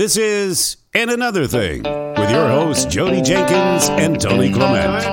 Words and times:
This 0.00 0.16
is 0.16 0.78
And 0.94 1.10
Another 1.10 1.46
Thing 1.46 1.82
with 1.82 2.30
your 2.30 2.48
hosts, 2.48 2.86
Jodie 2.86 3.22
Jenkins 3.22 3.90
and 3.90 4.18
Tony 4.18 4.50
Clement. 4.50 5.04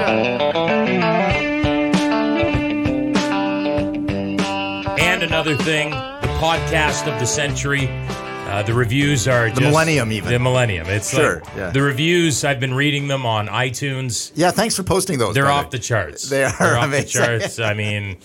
And 4.98 5.24
Another 5.24 5.58
Thing, 5.58 5.90
the 5.90 6.38
podcast 6.40 7.14
of 7.14 7.20
the 7.20 7.26
century. 7.26 7.90
Uh, 7.90 8.64
the 8.64 8.74
reviews 8.74 9.28
are 9.28 9.52
The 9.52 9.60
millennium 9.60 10.14
even. 10.14 10.32
The 10.32 10.40
millennium. 10.40 10.88
It's 10.88 11.10
Sure, 11.10 11.42
like 11.42 11.56
yeah. 11.58 11.70
the 11.72 11.82
reviews. 11.82 12.46
I've 12.46 12.62
been 12.62 12.74
reading 12.74 13.10
them 13.10 13.26
on 13.26 13.50
iTunes. 13.50 14.32
Yeah, 14.36 14.52
thanks 14.52 14.78
for 14.78 14.84
posting 14.84 15.20
those. 15.20 15.36
They're 15.36 15.44
by 15.44 15.52
off 15.52 15.70
the 15.70 15.80
the 15.80 15.84
charts. 15.84 16.30
They 16.30 16.46
are 16.46 16.54
They're 16.58 16.78
off 16.78 16.86
amazing. 16.86 17.22
the 17.22 17.28
charts. 17.28 17.60
I 17.60 17.74
mean, 17.74 18.20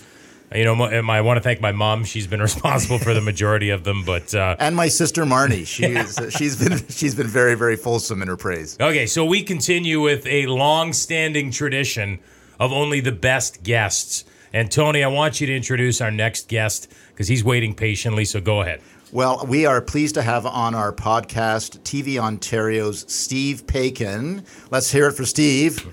you 0.53 0.63
know, 0.63 0.73
I 0.83 1.21
want 1.21 1.37
to 1.37 1.41
thank 1.41 1.61
my 1.61 1.71
mom. 1.71 2.03
She's 2.03 2.27
been 2.27 2.41
responsible 2.49 2.99
for 2.99 3.13
the 3.13 3.21
majority 3.21 3.69
of 3.69 3.83
them. 3.83 4.03
But 4.03 4.33
uh, 4.33 4.55
and 4.59 4.75
my 4.75 4.87
sister 4.87 5.25
Marnie. 5.25 5.65
She's 5.73 6.19
she's 6.35 6.55
been 6.55 6.77
she's 6.89 7.15
been 7.15 7.27
very 7.27 7.55
very 7.55 7.75
fulsome 7.75 8.21
in 8.21 8.27
her 8.27 8.37
praise. 8.37 8.77
Okay, 8.79 9.05
so 9.05 9.25
we 9.25 9.43
continue 9.43 10.01
with 10.01 10.25
a 10.27 10.45
long-standing 10.47 11.51
tradition 11.51 12.19
of 12.59 12.71
only 12.71 12.99
the 12.99 13.11
best 13.11 13.63
guests. 13.63 14.25
And 14.51 14.71
Tony, 14.71 15.03
I 15.03 15.07
want 15.07 15.41
you 15.41 15.47
to 15.47 15.55
introduce 15.55 15.99
our 15.99 16.11
next 16.11 16.47
guest 16.47 16.91
because 17.09 17.27
he's 17.27 17.43
waiting 17.43 17.73
patiently. 17.73 18.25
So 18.25 18.39
go 18.39 18.61
ahead. 18.61 18.81
Well, 19.11 19.45
we 19.47 19.65
are 19.65 19.79
pleased 19.79 20.15
to 20.15 20.23
have 20.23 20.45
on 20.45 20.73
our 20.73 20.91
podcast 20.91 21.79
TV 21.81 22.17
Ontario's 22.17 23.05
Steve 23.11 23.67
Paikin. 23.67 24.43
Let's 24.71 24.91
hear 24.91 25.07
it 25.07 25.13
for 25.13 25.25
Steve. 25.25 25.85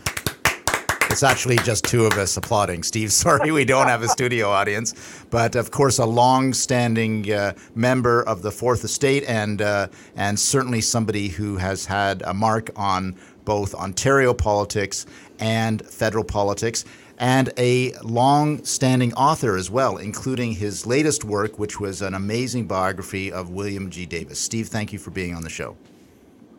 It's 1.11 1.25
actually 1.25 1.57
just 1.57 1.85
two 1.85 2.07
of 2.07 2.13
us 2.13 2.37
applauding. 2.37 2.85
Steve, 2.85 3.13
sorry 3.25 3.51
we 3.51 3.65
don't 3.65 3.89
have 3.89 4.03
a 4.03 4.09
studio 4.09 4.49
audience, 4.49 4.95
but 5.29 5.57
of 5.57 5.73
course 5.73 5.99
a 5.99 6.07
long-standing 6.07 7.33
uh, 7.33 7.55
member 7.75 8.23
of 8.23 8.43
the 8.43 8.53
Fourth 8.53 8.85
Estate 8.85 9.25
and 9.27 9.61
uh, 9.61 9.89
and 10.15 10.39
certainly 10.39 10.81
somebody 10.81 11.27
who 11.27 11.57
has 11.57 11.85
had 11.85 12.23
a 12.23 12.33
mark 12.33 12.71
on 12.77 13.17
both 13.45 13.75
Ontario 13.75 14.33
politics 14.33 15.05
and 15.41 15.85
federal 15.85 16.23
politics, 16.23 16.85
and 17.19 17.53
a 17.59 17.93
long-standing 18.05 19.13
author 19.15 19.57
as 19.57 19.69
well, 19.69 19.97
including 19.97 20.53
his 20.53 20.87
latest 20.87 21.25
work, 21.25 21.59
which 21.59 21.81
was 21.81 22.03
an 22.03 22.15
amazing 22.15 22.67
biography 22.67 23.33
of 23.33 23.51
William 23.51 23.91
G. 23.91 24.07
Davis. 24.07 24.39
Steve, 24.39 24.69
thank 24.69 24.93
you 24.93 24.99
for 24.99 25.11
being 25.11 25.35
on 25.35 25.43
the 25.43 25.51
show. 25.51 25.77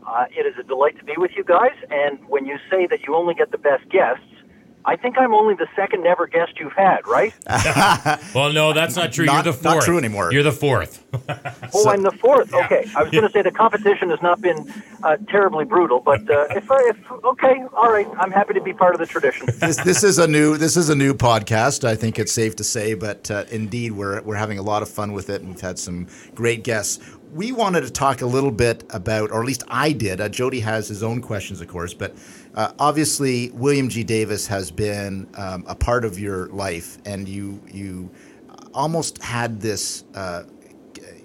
Uh, 0.06 0.26
it 0.36 0.46
is 0.46 0.56
a 0.60 0.64
delight 0.64 0.98
to 0.98 1.06
be 1.06 1.14
with 1.16 1.32
you 1.38 1.44
guys. 1.44 1.76
And 1.90 2.20
when 2.28 2.46
you 2.46 2.58
say 2.70 2.86
that 2.88 3.08
you 3.08 3.16
only 3.16 3.34
get 3.34 3.52
the 3.52 3.58
best 3.58 3.88
guests, 3.90 4.26
I 4.84 4.96
think 4.96 5.18
I'm 5.18 5.34
only 5.34 5.54
the 5.56 5.68
second 5.76 6.06
ever 6.08 6.26
guest 6.28 6.60
you've 6.60 6.74
had, 6.74 7.06
right? 7.08 7.34
Well, 8.34 8.52
no, 8.54 8.74
that's 8.74 8.96
not 8.96 9.12
true. 9.12 9.26
Not- 9.26 9.46
You're 9.46 9.54
the 9.54 9.54
fourth. 9.54 9.64
not 9.64 9.74
fourth. 9.74 9.86
true 9.86 9.98
anymore. 9.98 10.32
You're 10.34 10.44
the 10.44 10.52
fourth. 10.52 11.04
Oh, 11.74 11.90
I'm 11.90 12.02
the 12.02 12.12
fourth. 12.12 12.54
Okay, 12.54 12.86
I 12.96 13.02
was 13.04 13.12
going 13.12 13.24
to 13.24 13.30
say 13.32 13.42
the 13.42 13.52
competition 13.52 14.10
has 14.10 14.22
not 14.22 14.42
been 14.42 14.72
uh, 15.04 15.16
terribly 15.30 15.64
brutal, 15.64 16.02
but 16.02 16.30
uh, 16.30 16.48
if, 16.52 16.70
I- 16.70 16.90
if 16.90 17.12
okay, 17.24 17.64
all 17.74 17.90
right, 17.92 18.08
I'm 18.18 18.32
happy 18.32 18.54
to 18.56 18.62
be 18.62 18.74
part 18.74 18.94
of 18.94 19.00
the 19.00 19.06
tradition. 19.06 19.48
this, 19.60 19.78
this 19.78 20.04
is 20.04 20.18
a 20.20 20.28
new 20.28 20.58
this 20.58 20.76
is 20.76 20.90
a 20.90 20.96
new 20.96 21.14
podcast. 21.14 21.86
I 21.86 21.96
think 21.96 22.20
it's 22.20 22.32
safe 22.34 22.58
to 22.58 22.64
say, 22.66 22.94
but 22.94 23.32
uh, 23.32 23.46
indeed 23.52 23.94
we're 23.94 24.22
we're 24.22 24.36
having 24.36 24.58
a 24.60 24.62
lot 24.64 24.82
of 24.82 24.90
fun 24.90 25.14
with 25.14 25.30
it, 25.30 25.42
and 25.42 25.52
we've 25.52 25.62
had 25.62 25.80
some 25.80 26.08
great 26.36 26.64
guests. 26.66 27.00
We 27.34 27.54
wanted 27.54 27.82
to 27.82 27.90
talk 27.92 28.22
a 28.22 28.26
little 28.26 28.52
bit 28.52 28.84
about, 28.90 29.32
or 29.32 29.40
at 29.40 29.48
least 29.48 29.64
I 29.70 29.94
did. 29.94 30.20
Uh, 30.20 30.28
Jodie 30.28 30.62
has 30.64 30.90
his 30.90 31.02
own 31.02 31.22
questions, 31.22 31.62
of 31.62 31.70
course, 31.70 31.94
but 31.94 32.14
uh, 32.56 32.74
obviously 32.80 33.52
William 33.52 33.90
G. 33.90 34.04
Davis 34.04 34.48
has 34.48 34.72
been 34.72 35.30
um, 35.36 35.64
a 35.68 35.76
part 35.76 36.06
of 36.06 36.20
your 36.20 36.48
life, 36.48 36.98
and 37.06 37.28
you 37.28 37.62
you 37.72 38.12
almost 38.74 39.22
had 39.22 39.62
this. 39.62 40.04
Uh, 40.14 40.44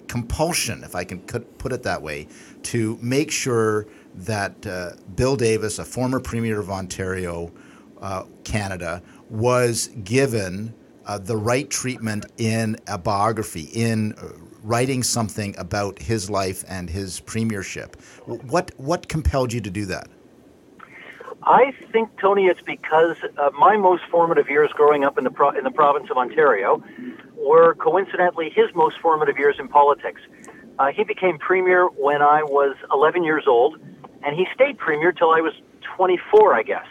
compulsion, 0.09 0.85
if 0.85 0.95
I 0.95 1.05
can 1.05 1.19
put 1.21 1.73
it 1.73 1.83
that 1.83 2.01
way, 2.01 2.29
to 2.63 2.99
make 3.03 3.31
sure 3.31 3.87
that 4.15 4.67
uh, 4.67 4.93
Bill 5.15 5.37
Davis, 5.37 5.79
a 5.79 5.85
former 5.85 6.21
Premier 6.21 6.61
of 6.61 6.71
Ontario, 6.71 7.53
uh, 8.01 8.25
Canada, 8.45 9.03
was 9.31 9.89
given 10.05 10.75
uh, 11.07 11.19
the 11.19 11.37
right 11.37 11.69
treatment 11.69 12.27
in 12.39 12.77
a 12.87 12.99
biography, 12.99 13.69
in 13.73 14.15
uh, 14.15 14.29
writing 14.63 15.03
something 15.03 15.55
about 15.59 15.99
his 15.99 16.29
life 16.31 16.65
and 16.69 16.91
his 16.91 17.21
premiership. 17.21 18.01
What 18.25 18.73
what 18.77 19.09
compelled 19.09 19.53
you 19.53 19.61
to 19.61 19.71
do 19.71 19.87
that? 19.87 20.09
I 21.47 21.73
think, 21.93 22.11
Tony, 22.21 22.47
it's 22.47 22.61
because 22.61 23.17
uh, 23.39 23.51
my 23.57 23.77
most 23.77 24.03
formative 24.11 24.51
years 24.51 24.71
growing 24.73 25.05
up 25.05 25.17
in 25.17 25.23
the 25.23 25.31
pro- 25.31 25.57
in 25.57 25.63
the 25.63 25.71
province 25.71 26.11
of 26.11 26.17
Ontario 26.17 26.83
were 27.37 27.77
coincidentally 27.77 28.51
his 28.51 28.67
most 28.75 28.99
formative 29.01 29.39
years 29.39 29.55
in 29.61 29.69
politics. 29.69 30.21
Uh, 30.79 30.89
he 30.89 31.05
became 31.05 31.39
premier 31.39 31.87
when 31.87 32.21
I 32.21 32.43
was 32.43 32.75
11 32.93 33.23
years 33.23 33.45
old, 33.47 33.79
and 34.25 34.37
he 34.37 34.49
stayed 34.55 34.77
premier 34.77 35.13
till 35.13 35.31
I 35.31 35.41
was 35.41 35.53
24, 35.97 36.53
I 36.53 36.65
guess. 36.65 36.87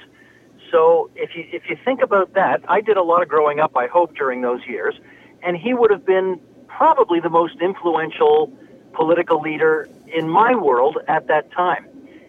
So 0.72 1.10
if 1.16 1.36
you 1.36 1.46
if 1.52 1.70
you 1.70 1.78
think 1.84 2.02
about 2.02 2.34
that, 2.36 2.62
I 2.70 2.80
did 2.80 2.96
a 2.96 3.04
lot 3.04 3.22
of 3.22 3.28
growing 3.28 3.60
up. 3.60 3.76
I 3.76 3.88
hope 3.88 4.16
during 4.16 4.42
those 4.42 4.66
years, 4.66 4.96
and 5.44 5.58
he 5.58 5.74
would 5.74 5.92
have 5.92 6.06
been 6.06 6.40
probably 6.68 7.20
the 7.20 7.30
most 7.30 7.60
influential 7.60 8.52
political 8.94 9.42
leader 9.42 9.90
in 10.08 10.30
my 10.30 10.56
world 10.56 10.98
at 11.10 11.28
that 11.28 11.52
time. 11.52 11.88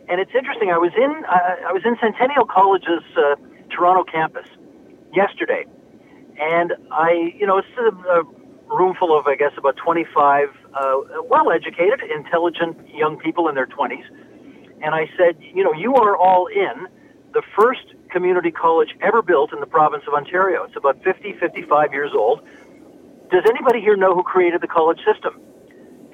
And 0.08 0.20
it's 0.20 0.30
interesting. 0.34 0.70
I 0.70 0.78
was 0.78 0.92
in 0.96 1.24
uh, 1.24 1.68
I 1.68 1.72
was 1.72 1.82
in 1.84 1.96
Centennial 2.00 2.46
College's 2.46 3.02
uh, 3.16 3.34
Toronto 3.70 4.04
campus 4.04 4.46
yesterday, 5.12 5.66
and 6.38 6.72
I 6.92 7.32
you 7.34 7.46
know 7.46 7.58
it's 7.58 7.68
a, 7.76 7.90
a 7.90 8.22
room 8.68 8.94
full 8.98 9.18
of 9.18 9.26
I 9.26 9.34
guess 9.34 9.52
about 9.56 9.76
25 9.76 10.48
uh, 10.74 10.96
well-educated, 11.24 12.02
intelligent 12.02 12.88
young 12.94 13.18
people 13.18 13.48
in 13.48 13.54
their 13.56 13.66
20s, 13.66 14.04
and 14.82 14.94
I 14.94 15.10
said, 15.16 15.36
you 15.40 15.64
know, 15.64 15.72
you 15.72 15.94
are 15.96 16.16
all 16.16 16.46
in 16.46 16.86
the 17.32 17.42
first 17.58 17.94
community 18.10 18.50
college 18.50 18.90
ever 19.00 19.22
built 19.22 19.52
in 19.52 19.60
the 19.60 19.66
province 19.66 20.04
of 20.06 20.14
Ontario. 20.14 20.64
It's 20.64 20.76
about 20.76 21.02
50, 21.02 21.34
55 21.40 21.92
years 21.92 22.12
old. 22.14 22.40
Does 23.30 23.42
anybody 23.48 23.80
here 23.80 23.96
know 23.96 24.14
who 24.14 24.22
created 24.22 24.60
the 24.60 24.68
college 24.68 25.00
system? 25.04 25.40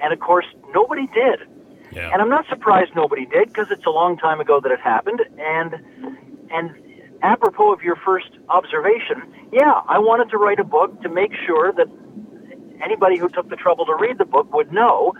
And 0.01 0.11
of 0.11 0.19
course, 0.19 0.45
nobody 0.73 1.07
did. 1.13 1.47
Yeah. 1.95 2.09
And 2.11 2.21
I'm 2.21 2.29
not 2.29 2.45
surprised 2.49 2.91
nobody 2.95 3.25
did 3.25 3.49
because 3.49 3.67
it's 3.71 3.85
a 3.85 3.91
long 3.91 4.17
time 4.17 4.39
ago 4.39 4.59
that 4.59 4.71
it 4.71 4.79
happened. 4.79 5.21
And 5.37 5.75
and 6.51 6.71
apropos 7.21 7.73
of 7.73 7.81
your 7.81 7.95
first 7.95 8.29
observation, 8.49 9.21
yeah, 9.51 9.81
I 9.87 9.99
wanted 9.99 10.29
to 10.31 10.37
write 10.37 10.59
a 10.59 10.63
book 10.63 11.01
to 11.01 11.09
make 11.09 11.31
sure 11.45 11.71
that 11.73 11.87
anybody 12.83 13.17
who 13.17 13.29
took 13.29 13.49
the 13.49 13.55
trouble 13.55 13.85
to 13.85 13.95
read 13.95 14.17
the 14.17 14.25
book 14.25 14.51
would 14.53 14.71
know 14.71 15.13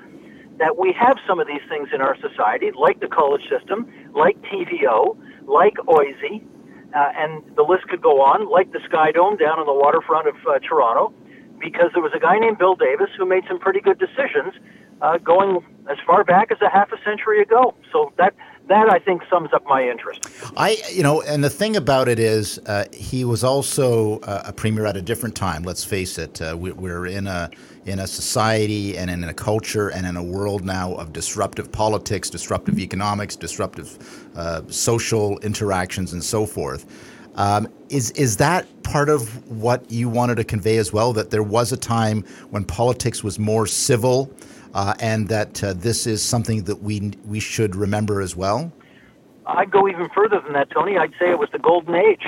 that 0.59 0.77
we 0.77 0.93
have 0.93 1.17
some 1.27 1.39
of 1.39 1.47
these 1.47 1.61
things 1.69 1.89
in 1.93 2.01
our 2.01 2.15
society, 2.19 2.71
like 2.77 2.99
the 2.99 3.07
college 3.07 3.41
system, 3.49 3.87
like 4.13 4.37
TVO, 4.43 5.17
like 5.47 5.73
OISE, 5.87 6.43
uh, 6.93 7.11
and 7.17 7.43
the 7.55 7.63
list 7.63 7.87
could 7.89 8.01
go 8.01 8.21
on, 8.21 8.49
like 8.49 8.71
the 8.71 8.79
Sky 8.85 9.11
Dome 9.11 9.35
down 9.37 9.57
on 9.57 9.65
the 9.65 9.73
waterfront 9.73 10.27
of 10.27 10.35
uh, 10.45 10.59
Toronto, 10.59 11.13
because 11.57 11.89
there 11.93 12.03
was 12.03 12.13
a 12.15 12.19
guy 12.19 12.37
named 12.37 12.59
Bill 12.59 12.75
Davis 12.75 13.09
who 13.17 13.25
made 13.25 13.43
some 13.47 13.57
pretty 13.57 13.79
good 13.79 13.97
decisions 13.97 14.53
uh, 15.01 15.17
going 15.17 15.63
as 15.89 15.97
far 16.05 16.23
back 16.23 16.51
as 16.51 16.61
a 16.61 16.69
half 16.69 16.91
a 16.91 17.01
century 17.03 17.41
ago. 17.41 17.75
So 17.91 18.13
that 18.17 18.33
that 18.67 18.89
I 18.89 18.99
think 18.99 19.23
sums 19.29 19.51
up 19.51 19.65
my 19.65 19.87
interest. 19.87 20.25
I, 20.55 20.77
you 20.91 21.03
know, 21.03 21.21
and 21.21 21.43
the 21.43 21.49
thing 21.49 21.75
about 21.75 22.07
it 22.07 22.17
is, 22.17 22.59
uh, 22.59 22.85
he 22.93 23.25
was 23.25 23.43
also 23.43 24.19
uh, 24.19 24.43
a 24.45 24.53
premier 24.53 24.85
at 24.85 24.95
a 24.95 25.01
different 25.01 25.35
time. 25.35 25.63
Let's 25.63 25.83
face 25.83 26.17
it. 26.17 26.41
Uh, 26.41 26.55
we, 26.57 26.71
we're 26.71 27.07
in 27.07 27.27
a 27.27 27.49
in 27.85 27.99
a 27.99 28.07
society 28.07 28.97
and 28.97 29.09
in 29.09 29.25
a 29.25 29.33
culture 29.33 29.89
and 29.89 30.07
in 30.07 30.15
a 30.15 30.23
world 30.23 30.63
now 30.63 30.93
of 30.93 31.11
disruptive 31.11 31.69
politics, 31.69 32.29
disruptive 32.29 32.79
economics, 32.79 33.35
disruptive 33.35 34.29
uh, 34.37 34.61
social 34.69 35.37
interactions, 35.39 36.13
and 36.13 36.23
so 36.23 36.45
forth. 36.45 36.85
Um, 37.35 37.67
is 37.89 38.11
is 38.11 38.37
that 38.37 38.65
part 38.83 39.09
of 39.09 39.45
what 39.49 39.89
you 39.91 40.07
wanted 40.07 40.35
to 40.35 40.43
convey 40.43 40.77
as 40.77 40.93
well? 40.93 41.13
That 41.13 41.31
there 41.31 41.43
was 41.43 41.71
a 41.71 41.77
time 41.77 42.23
when 42.51 42.63
politics 42.63 43.23
was 43.23 43.39
more 43.39 43.67
civil, 43.67 44.31
uh, 44.73 44.93
and 44.99 45.27
that 45.29 45.63
uh, 45.63 45.73
this 45.73 46.07
is 46.07 46.21
something 46.21 46.63
that 46.63 46.81
we 46.81 47.13
we 47.25 47.39
should 47.39 47.75
remember 47.75 48.21
as 48.21 48.35
well. 48.35 48.71
I'd 49.45 49.71
go 49.71 49.87
even 49.87 50.09
further 50.09 50.39
than 50.39 50.53
that, 50.53 50.69
Tony. 50.71 50.97
I'd 50.97 51.13
say 51.19 51.29
it 51.29 51.39
was 51.39 51.49
the 51.51 51.59
golden 51.59 51.95
age. 51.95 52.23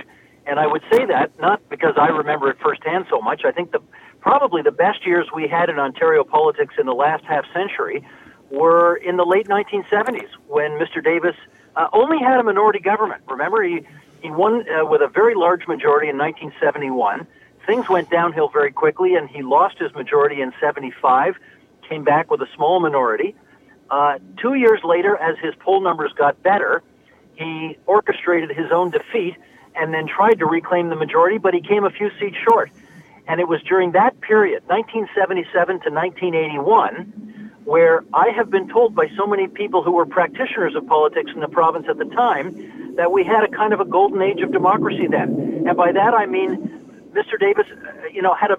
And 0.47 0.59
I 0.59 0.67
would 0.67 0.83
say 0.91 1.05
that 1.05 1.31
not 1.39 1.67
because 1.69 1.95
I 1.97 2.07
remember 2.07 2.49
it 2.49 2.57
firsthand 2.61 3.07
so 3.09 3.19
much. 3.19 3.45
I 3.45 3.51
think 3.51 3.71
the 3.71 3.81
probably 4.21 4.61
the 4.61 4.71
best 4.71 5.05
years 5.05 5.27
we 5.33 5.47
had 5.47 5.69
in 5.69 5.79
Ontario 5.79 6.23
politics 6.23 6.75
in 6.79 6.85
the 6.85 6.93
last 6.93 7.23
half 7.25 7.45
century 7.53 8.05
were 8.51 8.95
in 8.95 9.17
the 9.17 9.25
late 9.25 9.47
1970s 9.47 10.29
when 10.47 10.71
Mr. 10.71 11.03
Davis 11.03 11.35
uh, 11.75 11.87
only 11.93 12.19
had 12.19 12.39
a 12.39 12.43
minority 12.43 12.79
government. 12.79 13.21
Remember, 13.27 13.63
he, 13.63 13.81
he 14.21 14.29
won 14.29 14.65
uh, 14.69 14.85
with 14.85 15.01
a 15.01 15.07
very 15.07 15.35
large 15.35 15.67
majority 15.67 16.09
in 16.09 16.17
1971. 16.17 17.27
Things 17.65 17.89
went 17.89 18.09
downhill 18.09 18.49
very 18.49 18.71
quickly, 18.71 19.15
and 19.15 19.27
he 19.29 19.41
lost 19.41 19.79
his 19.79 19.93
majority 19.93 20.41
in 20.41 20.53
75, 20.59 21.35
came 21.87 22.03
back 22.03 22.31
with 22.31 22.41
a 22.41 22.47
small 22.55 22.79
minority. 22.79 23.35
Uh, 23.89 24.19
two 24.41 24.55
years 24.55 24.79
later, 24.83 25.15
as 25.17 25.37
his 25.39 25.53
poll 25.59 25.81
numbers 25.81 26.11
got 26.17 26.41
better, 26.43 26.83
he 27.35 27.77
orchestrated 27.85 28.51
his 28.51 28.71
own 28.71 28.91
defeat 28.91 29.35
and 29.75 29.93
then 29.93 30.07
tried 30.07 30.39
to 30.39 30.45
reclaim 30.45 30.89
the 30.89 30.95
majority, 30.95 31.37
but 31.37 31.53
he 31.53 31.61
came 31.61 31.83
a 31.83 31.89
few 31.89 32.09
seats 32.19 32.37
short. 32.43 32.71
And 33.27 33.39
it 33.39 33.47
was 33.47 33.61
during 33.63 33.91
that 33.91 34.19
period, 34.21 34.63
1977 34.67 35.81
to 35.81 35.89
1981, 35.89 37.51
where 37.65 38.03
I 38.13 38.29
have 38.29 38.49
been 38.49 38.69
told 38.69 38.95
by 38.95 39.07
so 39.17 39.25
many 39.25 39.47
people 39.47 39.83
who 39.83 39.91
were 39.91 40.05
practitioners 40.05 40.75
of 40.75 40.85
politics 40.87 41.31
in 41.33 41.41
the 41.41 41.47
province 41.47 41.87
at 41.89 41.97
the 41.97 42.05
time 42.05 42.95
that 42.95 43.11
we 43.11 43.23
had 43.23 43.43
a 43.43 43.47
kind 43.49 43.73
of 43.73 43.79
a 43.79 43.85
golden 43.85 44.21
age 44.21 44.41
of 44.41 44.51
democracy 44.51 45.07
then. 45.09 45.63
And 45.67 45.75
by 45.75 45.91
that 45.91 46.13
I 46.13 46.25
mean 46.27 46.75
Mr. 47.13 47.39
Davis, 47.39 47.65
uh, 47.71 48.07
you 48.13 48.21
know, 48.21 48.35
had 48.35 48.51
a 48.51 48.57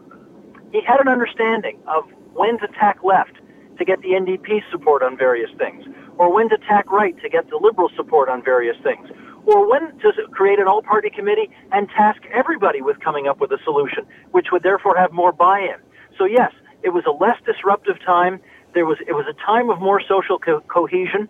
he 0.73 0.81
had 0.82 1.00
an 1.00 1.08
understanding 1.08 1.78
of 1.87 2.05
when 2.37 2.59
to 2.59 2.69
tack 2.79 3.03
left 3.03 3.33
to 3.79 3.85
get 3.85 4.00
the 4.03 4.09
NDP 4.11 4.62
support 4.71 5.03
on 5.03 5.17
various 5.17 5.50
things, 5.59 5.85
or 6.19 6.33
when 6.33 6.49
to 6.49 6.59
tack 6.59 6.91
right 6.91 7.15
to 7.21 7.29
get 7.29 7.49
the 7.50 7.56
Liberal 7.56 7.91
support 7.97 8.29
on 8.29 8.43
various 8.43 8.77
things, 8.83 9.09
or 9.44 9.69
when 9.69 9.97
to 9.99 10.12
create 10.33 10.59
an 10.59 10.67
all-party 10.67 11.11
committee 11.11 11.50
and 11.73 11.88
task 11.91 12.23
everybody 12.33 12.81
with 12.81 12.99
coming 13.00 13.29
up 13.29 13.41
with 13.41 13.50
a 13.53 13.59
solution, 13.65 14.06
which 14.33 14.47
would 14.53 14.62
therefore 14.62 14.97
have 14.97 15.12
more 15.12 15.33
buy-in. 15.33 15.77
So 16.19 16.25
yes, 16.25 16.53
it 16.83 16.91
was 16.91 17.05
a 17.06 17.11
less 17.11 17.37
disruptive 17.44 17.97
time. 18.05 18.41
There 18.75 18.87
was 18.87 18.99
it 19.06 19.12
was 19.12 19.27
a 19.29 19.35
time 19.44 19.71
of 19.71 19.81
more 19.81 20.00
social 20.00 20.38
co- 20.38 20.61
cohesion. 20.69 21.29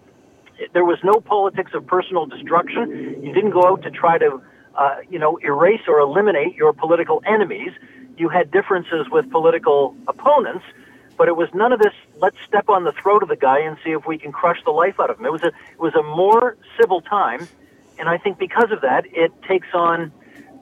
There 0.72 0.84
was 0.84 0.98
no 1.04 1.20
politics 1.20 1.72
of 1.74 1.86
personal 1.86 2.26
destruction. 2.26 3.22
You 3.22 3.32
didn't 3.32 3.50
go 3.50 3.62
out 3.66 3.82
to 3.82 3.90
try 3.90 4.16
to, 4.18 4.40
uh, 4.74 4.96
you 5.10 5.18
know, 5.18 5.38
erase 5.44 5.82
or 5.86 6.00
eliminate 6.00 6.54
your 6.54 6.72
political 6.72 7.22
enemies. 7.26 7.72
You 8.16 8.28
had 8.30 8.50
differences 8.50 9.06
with 9.10 9.30
political 9.30 9.94
opponents, 10.08 10.64
but 11.16 11.28
it 11.28 11.36
was 11.36 11.48
none 11.54 11.72
of 11.72 11.78
this. 11.78 11.92
Let's 12.18 12.36
step 12.46 12.68
on 12.68 12.84
the 12.84 12.92
throat 12.92 13.22
of 13.22 13.28
the 13.28 13.36
guy 13.36 13.60
and 13.60 13.76
see 13.84 13.90
if 13.90 14.06
we 14.06 14.18
can 14.18 14.32
crush 14.32 14.58
the 14.64 14.70
life 14.70 15.00
out 15.00 15.10
of 15.10 15.18
him. 15.18 15.26
It 15.26 15.32
was 15.32 15.42
a 15.42 15.48
it 15.48 15.78
was 15.78 15.94
a 15.94 16.02
more 16.02 16.56
civil 16.80 17.00
time, 17.00 17.48
and 17.98 18.08
I 18.08 18.18
think 18.18 18.38
because 18.38 18.70
of 18.70 18.80
that, 18.82 19.04
it 19.12 19.32
takes 19.42 19.68
on 19.74 20.12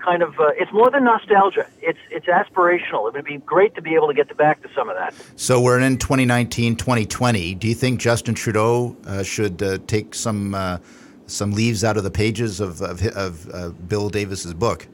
kind 0.05 0.23
of 0.23 0.39
uh, 0.39 0.51
it's 0.57 0.73
more 0.73 0.91
than 0.91 1.05
nostalgia. 1.05 1.67
It's 1.81 1.99
it's 2.11 2.27
aspirational. 2.27 3.09
It 3.09 3.15
would 3.15 3.25
be 3.25 3.39
great 3.39 3.75
to 3.75 3.83
be 3.83 3.95
able 3.95 4.09
to 4.09 4.15
get 4.15 4.35
back 4.37 4.63
to 4.63 4.69
some 4.75 4.89
of 4.89 4.97
that. 4.97 5.15
So 5.37 5.61
we're 5.61 5.81
in 5.81 5.99
2019, 5.99 6.77
2020. 6.77 7.55
Do 7.55 7.69
you 7.69 7.75
think 7.75 8.01
Justin 8.01 8.35
Trudeau 8.35 8.97
uh, 9.07 9.23
should 9.23 9.63
uh, 9.63 9.79
take 9.87 10.15
some 10.15 10.55
uh, 10.55 10.79
some 11.27 11.53
leaves 11.53 11.85
out 11.85 11.97
of 11.97 12.05
the 12.05 12.11
pages 12.11 12.61
of 12.61 12.83
of, 12.83 13.05
of 13.07 13.51
uh, 13.53 13.69
Bill 13.71 14.11
Davis's 14.11 14.55
book? 14.55 14.87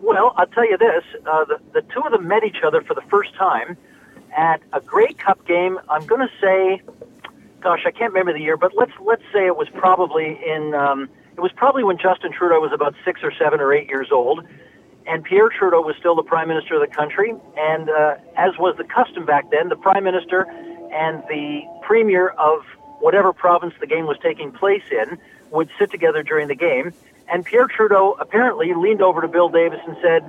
Well, 0.00 0.34
I'll 0.36 0.46
tell 0.46 0.68
you 0.68 0.78
this: 0.78 1.04
uh, 1.26 1.44
the 1.44 1.58
the 1.74 1.82
two 1.92 2.00
of 2.00 2.12
them 2.12 2.28
met 2.28 2.44
each 2.44 2.62
other 2.64 2.82
for 2.82 2.94
the 2.94 3.02
first 3.10 3.34
time 3.34 3.76
at 4.36 4.62
a 4.72 4.80
Grey 4.80 5.12
Cup 5.12 5.46
game. 5.46 5.78
I'm 5.88 6.06
going 6.06 6.20
to 6.20 6.32
say, 6.40 6.82
gosh, 7.60 7.82
I 7.86 7.90
can't 7.90 8.12
remember 8.12 8.32
the 8.32 8.40
year, 8.40 8.56
but 8.56 8.72
let's 8.76 8.92
let's 9.00 9.22
say 9.32 9.46
it 9.46 9.56
was 9.56 9.68
probably 9.74 10.38
in. 10.46 10.74
Um, 10.74 11.08
it 11.36 11.40
was 11.40 11.52
probably 11.52 11.82
when 11.82 11.96
Justin 11.98 12.32
Trudeau 12.32 12.60
was 12.60 12.72
about 12.72 12.94
six 13.04 13.20
or 13.22 13.32
seven 13.32 13.60
or 13.60 13.72
eight 13.72 13.88
years 13.88 14.08
old, 14.12 14.46
and 15.06 15.24
Pierre 15.24 15.48
Trudeau 15.48 15.80
was 15.80 15.96
still 15.98 16.14
the 16.14 16.22
prime 16.22 16.48
minister 16.48 16.74
of 16.74 16.80
the 16.80 16.94
country. 16.94 17.34
And 17.56 17.88
uh, 17.88 18.16
as 18.36 18.58
was 18.58 18.76
the 18.76 18.84
custom 18.84 19.24
back 19.24 19.50
then, 19.50 19.68
the 19.68 19.76
prime 19.76 20.04
minister 20.04 20.42
and 20.92 21.22
the 21.28 21.62
premier 21.82 22.28
of 22.30 22.60
whatever 23.00 23.32
province 23.32 23.74
the 23.80 23.86
game 23.86 24.06
was 24.06 24.18
taking 24.22 24.52
place 24.52 24.82
in 24.90 25.18
would 25.50 25.68
sit 25.78 25.90
together 25.90 26.22
during 26.22 26.48
the 26.48 26.54
game. 26.54 26.92
And 27.32 27.44
Pierre 27.44 27.66
Trudeau 27.66 28.16
apparently 28.20 28.74
leaned 28.74 29.02
over 29.02 29.20
to 29.22 29.28
Bill 29.28 29.48
Davis 29.48 29.80
and 29.86 29.96
said, 30.02 30.22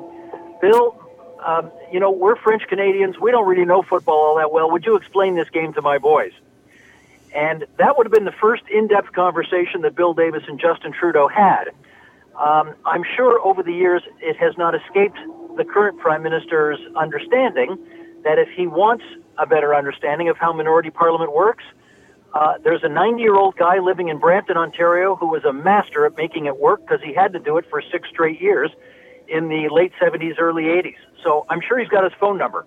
Bill, 0.62 0.98
um, 1.46 1.72
you 1.92 2.00
know, 2.00 2.12
we're 2.12 2.36
French 2.36 2.64
Canadians. 2.68 3.20
We 3.20 3.32
don't 3.32 3.48
really 3.48 3.66
know 3.66 3.82
football 3.82 4.16
all 4.16 4.36
that 4.38 4.52
well. 4.52 4.72
Would 4.72 4.86
you 4.86 4.96
explain 4.96 5.36
this 5.36 5.50
game 5.50 5.74
to 5.74 5.82
my 5.82 5.98
boys? 5.98 6.32
And 7.36 7.66
that 7.78 7.98
would 7.98 8.06
have 8.06 8.14
been 8.14 8.26
the 8.26 8.32
first 8.32 8.64
in 8.70 8.88
depth 8.88 9.12
conversation 9.14 9.82
that 9.82 9.96
Bill 9.96 10.14
Davis 10.14 10.44
and 10.48 10.60
Justin 10.60 10.94
Trudeau 10.94 11.28
had. 11.28 11.66
Um, 12.40 12.74
I'm 12.86 13.04
sure 13.16 13.40
over 13.42 13.64
the 13.64 13.74
years 13.74 14.04
it 14.20 14.38
has 14.38 14.58
not 14.58 14.76
escaped 14.76 15.18
the 15.58 15.66
current 15.66 16.00
Prime 16.00 16.24
Minister's 16.24 16.80
understanding 16.96 17.78
that 18.24 18.40
if 18.40 18.50
he 18.50 18.68
wants 18.68 19.04
a 19.38 19.46
better 19.46 19.76
understanding 19.76 20.30
of 20.30 20.38
how 20.38 20.54
minority 20.54 20.90
parliament 20.90 21.34
works, 21.34 21.64
uh, 22.34 22.56
there's 22.64 22.84
a 22.84 22.90
90 22.90 23.22
year 23.22 23.36
old 23.36 23.56
guy 23.56 23.80
living 23.80 24.10
in 24.10 24.18
Brampton, 24.18 24.58
Ontario, 24.58 25.16
who 25.16 25.28
was 25.28 25.44
a 25.44 25.54
master 25.54 26.06
at 26.06 26.18
making 26.18 26.46
it 26.46 26.58
work 26.58 26.82
because 26.82 27.02
he 27.04 27.14
had 27.14 27.34
to 27.34 27.40
do 27.40 27.58
it 27.58 27.66
for 27.70 27.82
six 27.92 28.10
straight 28.10 28.42
years 28.42 28.72
in 29.34 29.50
the 29.50 29.68
late 29.70 29.92
70s, 30.02 30.36
early 30.40 30.64
80s. 30.64 30.96
So 31.24 31.46
I'm 31.50 31.60
sure 31.68 31.80
he's 31.80 31.90
got 31.90 32.04
his 32.04 32.14
phone 32.20 32.38
number. 32.38 32.66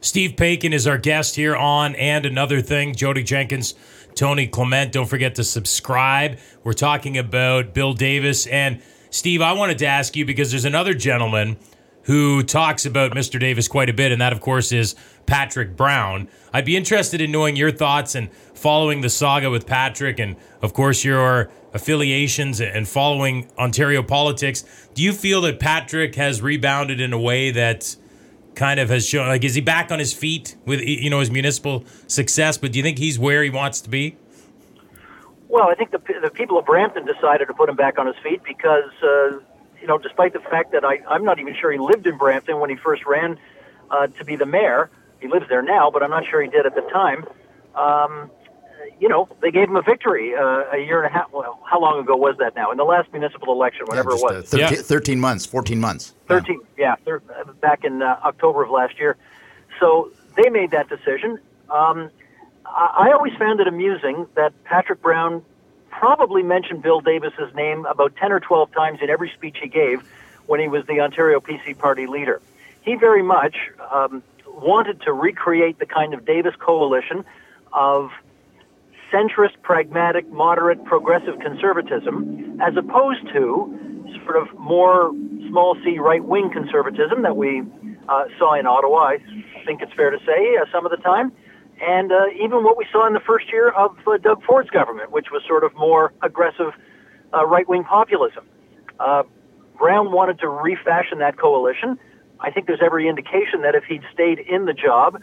Steve 0.00 0.32
Paikin 0.32 0.72
is 0.72 0.86
our 0.86 0.98
guest 0.98 1.36
here 1.36 1.56
on 1.56 1.94
And 1.94 2.26
Another 2.26 2.60
Thing. 2.60 2.94
Jodie 2.94 3.24
Jenkins, 3.24 3.74
Tony 4.14 4.46
Clement. 4.46 4.92
Don't 4.92 5.08
forget 5.08 5.34
to 5.36 5.44
subscribe. 5.44 6.38
We're 6.62 6.74
talking 6.74 7.16
about 7.16 7.72
Bill 7.72 7.94
Davis. 7.94 8.46
And 8.46 8.82
Steve, 9.08 9.40
I 9.40 9.52
wanted 9.52 9.78
to 9.78 9.86
ask 9.86 10.14
you 10.14 10.26
because 10.26 10.50
there's 10.50 10.66
another 10.66 10.92
gentleman 10.92 11.56
who 12.04 12.42
talks 12.42 12.86
about 12.86 13.12
Mr. 13.12 13.40
Davis 13.40 13.68
quite 13.68 13.88
a 13.88 13.92
bit, 13.92 14.12
and 14.12 14.20
that, 14.20 14.32
of 14.32 14.40
course, 14.40 14.72
is 14.72 14.94
Patrick 15.26 15.76
Brown. 15.76 16.28
I'd 16.52 16.64
be 16.64 16.76
interested 16.76 17.20
in 17.20 17.32
knowing 17.32 17.56
your 17.56 17.70
thoughts 17.70 18.14
and 18.14 18.30
following 18.54 19.00
the 19.00 19.10
saga 19.10 19.50
with 19.50 19.66
Patrick, 19.66 20.18
and 20.18 20.36
of 20.62 20.74
course, 20.74 21.04
your 21.04 21.50
affiliations 21.72 22.60
and 22.60 22.86
following 22.86 23.50
Ontario 23.58 24.02
politics. 24.02 24.64
Do 24.94 25.02
you 25.02 25.12
feel 25.12 25.40
that 25.42 25.58
Patrick 25.58 26.14
has 26.14 26.40
rebounded 26.40 27.00
in 27.00 27.12
a 27.12 27.18
way 27.18 27.50
that 27.50 27.96
kind 28.54 28.78
of 28.78 28.88
has 28.88 29.06
shown 29.06 29.26
like 29.26 29.42
is 29.42 29.54
he 29.54 29.60
back 29.60 29.90
on 29.90 29.98
his 29.98 30.12
feet 30.12 30.56
with 30.64 30.80
you 30.80 31.10
know 31.10 31.18
his 31.18 31.28
municipal 31.28 31.84
success 32.06 32.56
but 32.56 32.70
do 32.70 32.78
you 32.78 32.84
think 32.84 32.98
he's 32.98 33.18
where 33.18 33.42
he 33.42 33.50
wants 33.50 33.80
to 33.80 33.90
be 33.90 34.16
well 35.48 35.64
i 35.68 35.74
think 35.74 35.90
the, 35.90 36.00
the 36.22 36.30
people 36.30 36.56
of 36.56 36.64
brampton 36.64 37.04
decided 37.04 37.46
to 37.46 37.54
put 37.54 37.68
him 37.68 37.74
back 37.74 37.98
on 37.98 38.06
his 38.06 38.14
feet 38.22 38.40
because 38.44 38.90
uh, 39.02 39.38
you 39.84 39.88
know 39.88 39.98
despite 39.98 40.32
the 40.32 40.40
fact 40.40 40.72
that 40.72 40.82
I, 40.82 41.00
i'm 41.10 41.24
not 41.26 41.38
even 41.38 41.54
sure 41.54 41.70
he 41.70 41.78
lived 41.78 42.06
in 42.06 42.16
brampton 42.16 42.58
when 42.58 42.70
he 42.70 42.76
first 42.76 43.04
ran 43.04 43.38
uh, 43.90 44.06
to 44.06 44.24
be 44.24 44.34
the 44.34 44.46
mayor 44.46 44.88
he 45.20 45.28
lives 45.28 45.46
there 45.50 45.60
now 45.60 45.90
but 45.90 46.02
i'm 46.02 46.08
not 46.08 46.24
sure 46.24 46.40
he 46.40 46.48
did 46.48 46.64
at 46.64 46.74
the 46.74 46.80
time 46.80 47.26
um, 47.74 48.30
you 49.00 49.08
know, 49.08 49.28
they 49.42 49.50
gave 49.50 49.68
him 49.68 49.76
a 49.76 49.82
victory 49.82 50.34
uh, 50.34 50.64
a 50.72 50.78
year 50.78 51.02
and 51.02 51.12
a 51.12 51.18
half. 51.18 51.32
Well, 51.32 51.60
how 51.68 51.80
long 51.80 51.98
ago 51.98 52.16
was 52.16 52.36
that 52.38 52.54
now? 52.54 52.70
In 52.70 52.76
the 52.76 52.84
last 52.84 53.12
municipal 53.12 53.52
election, 53.52 53.86
whatever 53.86 54.10
yeah, 54.10 54.16
it 54.16 54.22
was. 54.22 54.54
Uh, 54.54 54.58
13, 54.58 54.76
yeah. 54.76 54.82
13, 54.82 55.20
months, 55.20 55.46
14 55.46 55.80
months. 55.80 56.14
13, 56.28 56.60
yeah, 56.78 56.94
thir- 57.04 57.22
back 57.60 57.82
in 57.82 58.02
uh, 58.02 58.20
October 58.24 58.62
of 58.62 58.70
last 58.70 58.98
year. 58.98 59.16
So 59.80 60.12
they 60.36 60.48
made 60.48 60.70
that 60.70 60.88
decision. 60.88 61.38
Um, 61.70 62.10
I-, 62.64 63.08
I 63.08 63.12
always 63.12 63.34
found 63.34 63.58
it 63.58 63.66
amusing 63.66 64.26
that 64.36 64.52
Patrick 64.62 65.02
Brown 65.02 65.42
probably 66.04 66.42
mentioned 66.42 66.82
Bill 66.82 67.00
Davis's 67.00 67.54
name 67.54 67.86
about 67.86 68.14
10 68.16 68.30
or 68.30 68.38
12 68.38 68.70
times 68.72 68.98
in 69.00 69.08
every 69.08 69.30
speech 69.30 69.56
he 69.62 69.68
gave 69.70 70.02
when 70.44 70.60
he 70.60 70.68
was 70.68 70.84
the 70.84 71.00
Ontario 71.00 71.40
PC 71.40 71.78
party 71.78 72.06
leader. 72.06 72.42
He 72.82 72.94
very 72.94 73.22
much 73.22 73.56
um, 73.90 74.22
wanted 74.46 75.00
to 75.00 75.14
recreate 75.14 75.78
the 75.78 75.86
kind 75.86 76.12
of 76.12 76.26
Davis 76.26 76.54
coalition 76.58 77.24
of 77.72 78.10
centrist, 79.10 79.54
pragmatic, 79.62 80.28
moderate, 80.28 80.84
progressive 80.84 81.38
conservatism, 81.38 82.60
as 82.60 82.76
opposed 82.76 83.26
to 83.32 84.12
sort 84.24 84.36
of 84.36 84.52
more 84.58 85.10
small 85.48 85.74
c 85.82 85.98
right 85.98 86.22
wing 86.22 86.50
conservatism 86.52 87.22
that 87.22 87.34
we 87.34 87.62
uh, 88.10 88.24
saw 88.38 88.52
in 88.60 88.66
Ottawa. 88.66 89.16
I 89.16 89.64
think 89.64 89.80
it's 89.80 89.94
fair 89.94 90.10
to 90.10 90.18
say 90.26 90.58
uh, 90.58 90.66
some 90.70 90.84
of 90.84 90.90
the 90.90 90.98
time. 90.98 91.32
And 91.86 92.12
uh, 92.12 92.26
even 92.42 92.64
what 92.64 92.78
we 92.78 92.86
saw 92.90 93.06
in 93.06 93.12
the 93.12 93.20
first 93.20 93.52
year 93.52 93.68
of 93.70 93.96
uh, 94.06 94.16
Doug 94.16 94.42
Ford's 94.44 94.70
government, 94.70 95.12
which 95.12 95.26
was 95.30 95.42
sort 95.46 95.64
of 95.64 95.74
more 95.74 96.12
aggressive 96.22 96.72
uh, 97.32 97.46
right 97.46 97.68
wing 97.68 97.84
populism. 97.84 98.46
Uh, 98.98 99.24
Brown 99.78 100.12
wanted 100.12 100.38
to 100.38 100.48
refashion 100.48 101.18
that 101.18 101.36
coalition. 101.38 101.98
I 102.40 102.50
think 102.50 102.66
there's 102.66 102.82
every 102.82 103.08
indication 103.08 103.62
that 103.62 103.74
if 103.74 103.84
he'd 103.84 104.02
stayed 104.12 104.38
in 104.38 104.64
the 104.64 104.72
job, 104.72 105.20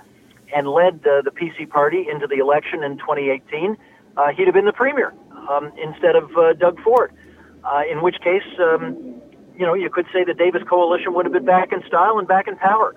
and 0.53 0.67
led 0.67 1.01
the 1.03 1.31
PC 1.33 1.69
party 1.69 2.05
into 2.11 2.27
the 2.27 2.35
election 2.35 2.83
in 2.83 2.97
2018, 2.97 3.77
uh, 4.17 4.27
he'd 4.35 4.45
have 4.45 4.53
been 4.53 4.65
the 4.65 4.73
premier 4.73 5.13
um, 5.49 5.71
instead 5.81 6.15
of 6.15 6.29
uh, 6.35 6.51
Doug 6.53 6.77
Ford. 6.83 7.13
In 7.89 8.01
which 8.01 8.17
case, 8.21 8.43
um, 8.59 9.21
you 9.57 9.65
know, 9.65 9.73
you 9.73 9.89
could 9.89 10.05
say 10.11 10.25
the 10.25 10.33
Davis 10.33 10.61
coalition 10.69 11.13
would 11.13 11.25
have 11.25 11.31
been 11.31 11.45
back 11.45 11.71
in 11.71 11.81
style 11.87 12.19
and 12.19 12.27
back 12.27 12.47
in 12.49 12.57
power. 12.57 12.93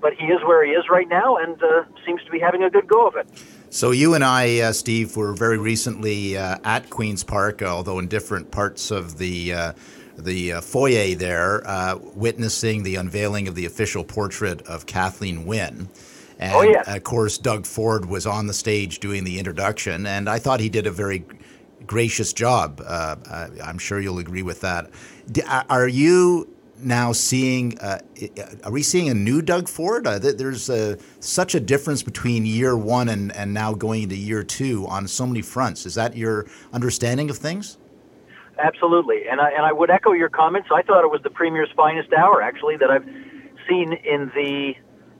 But 0.00 0.14
he 0.14 0.26
is 0.26 0.42
where 0.44 0.64
he 0.64 0.72
is 0.72 0.84
right 0.90 1.08
now 1.08 1.36
and 1.36 1.62
uh, 1.62 1.84
seems 2.04 2.22
to 2.24 2.30
be 2.30 2.38
having 2.38 2.62
a 2.62 2.70
good 2.70 2.86
go 2.86 3.06
of 3.06 3.16
it. 3.16 3.26
So 3.74 3.90
you 3.90 4.14
and 4.14 4.22
I, 4.22 4.60
uh, 4.60 4.72
Steve, 4.72 5.16
were 5.16 5.32
very 5.32 5.58
recently 5.58 6.36
uh, 6.36 6.58
at 6.62 6.90
Queens 6.90 7.24
Park, 7.24 7.60
although 7.60 7.98
in 7.98 8.06
different 8.06 8.52
parts 8.52 8.92
of 8.92 9.18
the 9.18 9.52
uh, 9.52 9.72
the 10.16 10.52
uh, 10.52 10.60
foyer 10.60 11.16
there, 11.16 11.66
uh, 11.66 11.98
witnessing 12.14 12.84
the 12.84 12.94
unveiling 12.94 13.48
of 13.48 13.56
the 13.56 13.66
official 13.66 14.04
portrait 14.04 14.62
of 14.62 14.86
Kathleen 14.86 15.44
Wynne. 15.44 15.88
And 16.38 16.54
oh, 16.54 16.62
yeah. 16.62 16.82
of 16.86 17.02
course, 17.02 17.36
Doug 17.36 17.66
Ford 17.66 18.04
was 18.04 18.28
on 18.28 18.46
the 18.46 18.54
stage 18.54 19.00
doing 19.00 19.24
the 19.24 19.40
introduction, 19.40 20.06
and 20.06 20.28
I 20.28 20.38
thought 20.38 20.60
he 20.60 20.68
did 20.68 20.86
a 20.86 20.92
very 20.92 21.24
gracious 21.84 22.32
job. 22.32 22.80
I'm 22.86 23.78
sure 23.78 23.98
you'll 23.98 24.20
agree 24.20 24.44
with 24.44 24.60
that. 24.60 24.88
Are 25.68 25.88
you 25.88 26.53
now 26.78 27.12
seeing? 27.12 27.78
Uh, 27.78 27.98
are 28.64 28.72
we 28.72 28.82
seeing 28.82 29.08
a 29.08 29.14
new 29.14 29.42
Doug 29.42 29.68
Ford? 29.68 30.06
Uh, 30.06 30.18
there's 30.18 30.68
a, 30.68 30.98
such 31.20 31.54
a 31.54 31.60
difference 31.60 32.02
between 32.02 32.44
year 32.46 32.76
one 32.76 33.08
and, 33.08 33.34
and 33.36 33.54
now 33.54 33.72
going 33.74 34.02
into 34.02 34.16
year 34.16 34.42
two 34.42 34.86
on 34.86 35.06
so 35.08 35.26
many 35.26 35.42
fronts. 35.42 35.86
Is 35.86 35.94
that 35.94 36.16
your 36.16 36.46
understanding 36.72 37.30
of 37.30 37.38
things? 37.38 37.78
Absolutely, 38.58 39.28
and 39.28 39.40
I 39.40 39.50
and 39.50 39.66
I 39.66 39.72
would 39.72 39.90
echo 39.90 40.12
your 40.12 40.28
comments. 40.28 40.68
I 40.72 40.82
thought 40.82 41.04
it 41.04 41.10
was 41.10 41.22
the 41.22 41.30
premier's 41.30 41.70
finest 41.74 42.12
hour, 42.12 42.40
actually, 42.40 42.76
that 42.76 42.90
I've 42.90 43.04
seen 43.68 43.92
in 43.92 44.30
the 44.34 44.74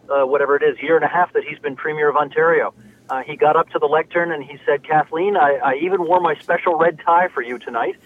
uh, 0.08 0.26
whatever 0.26 0.56
it 0.56 0.62
is, 0.62 0.80
year 0.80 0.96
and 0.96 1.04
a 1.04 1.08
half 1.08 1.32
that 1.32 1.44
he's 1.44 1.58
been 1.58 1.76
Premier 1.76 2.08
of 2.08 2.16
Ontario. 2.16 2.74
Uh, 3.08 3.22
he 3.22 3.36
got 3.36 3.56
up 3.56 3.68
to 3.70 3.78
the 3.78 3.86
lectern 3.86 4.32
and 4.32 4.42
he 4.42 4.58
said, 4.64 4.82
Kathleen, 4.82 5.36
I, 5.36 5.58
I 5.62 5.74
even 5.74 6.06
wore 6.06 6.20
my 6.20 6.34
special 6.36 6.76
red 6.76 6.98
tie 7.04 7.28
for 7.28 7.42
you 7.42 7.58
tonight. 7.58 7.96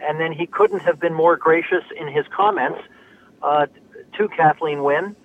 And 0.00 0.20
then 0.20 0.32
he 0.32 0.46
couldn't 0.46 0.80
have 0.80 1.00
been 1.00 1.14
more 1.14 1.36
gracious 1.36 1.84
in 1.98 2.08
his 2.08 2.26
comments 2.34 2.80
uh, 3.42 3.66
to 4.16 4.28
Kathleen 4.28 4.82
Wynne. 4.82 5.16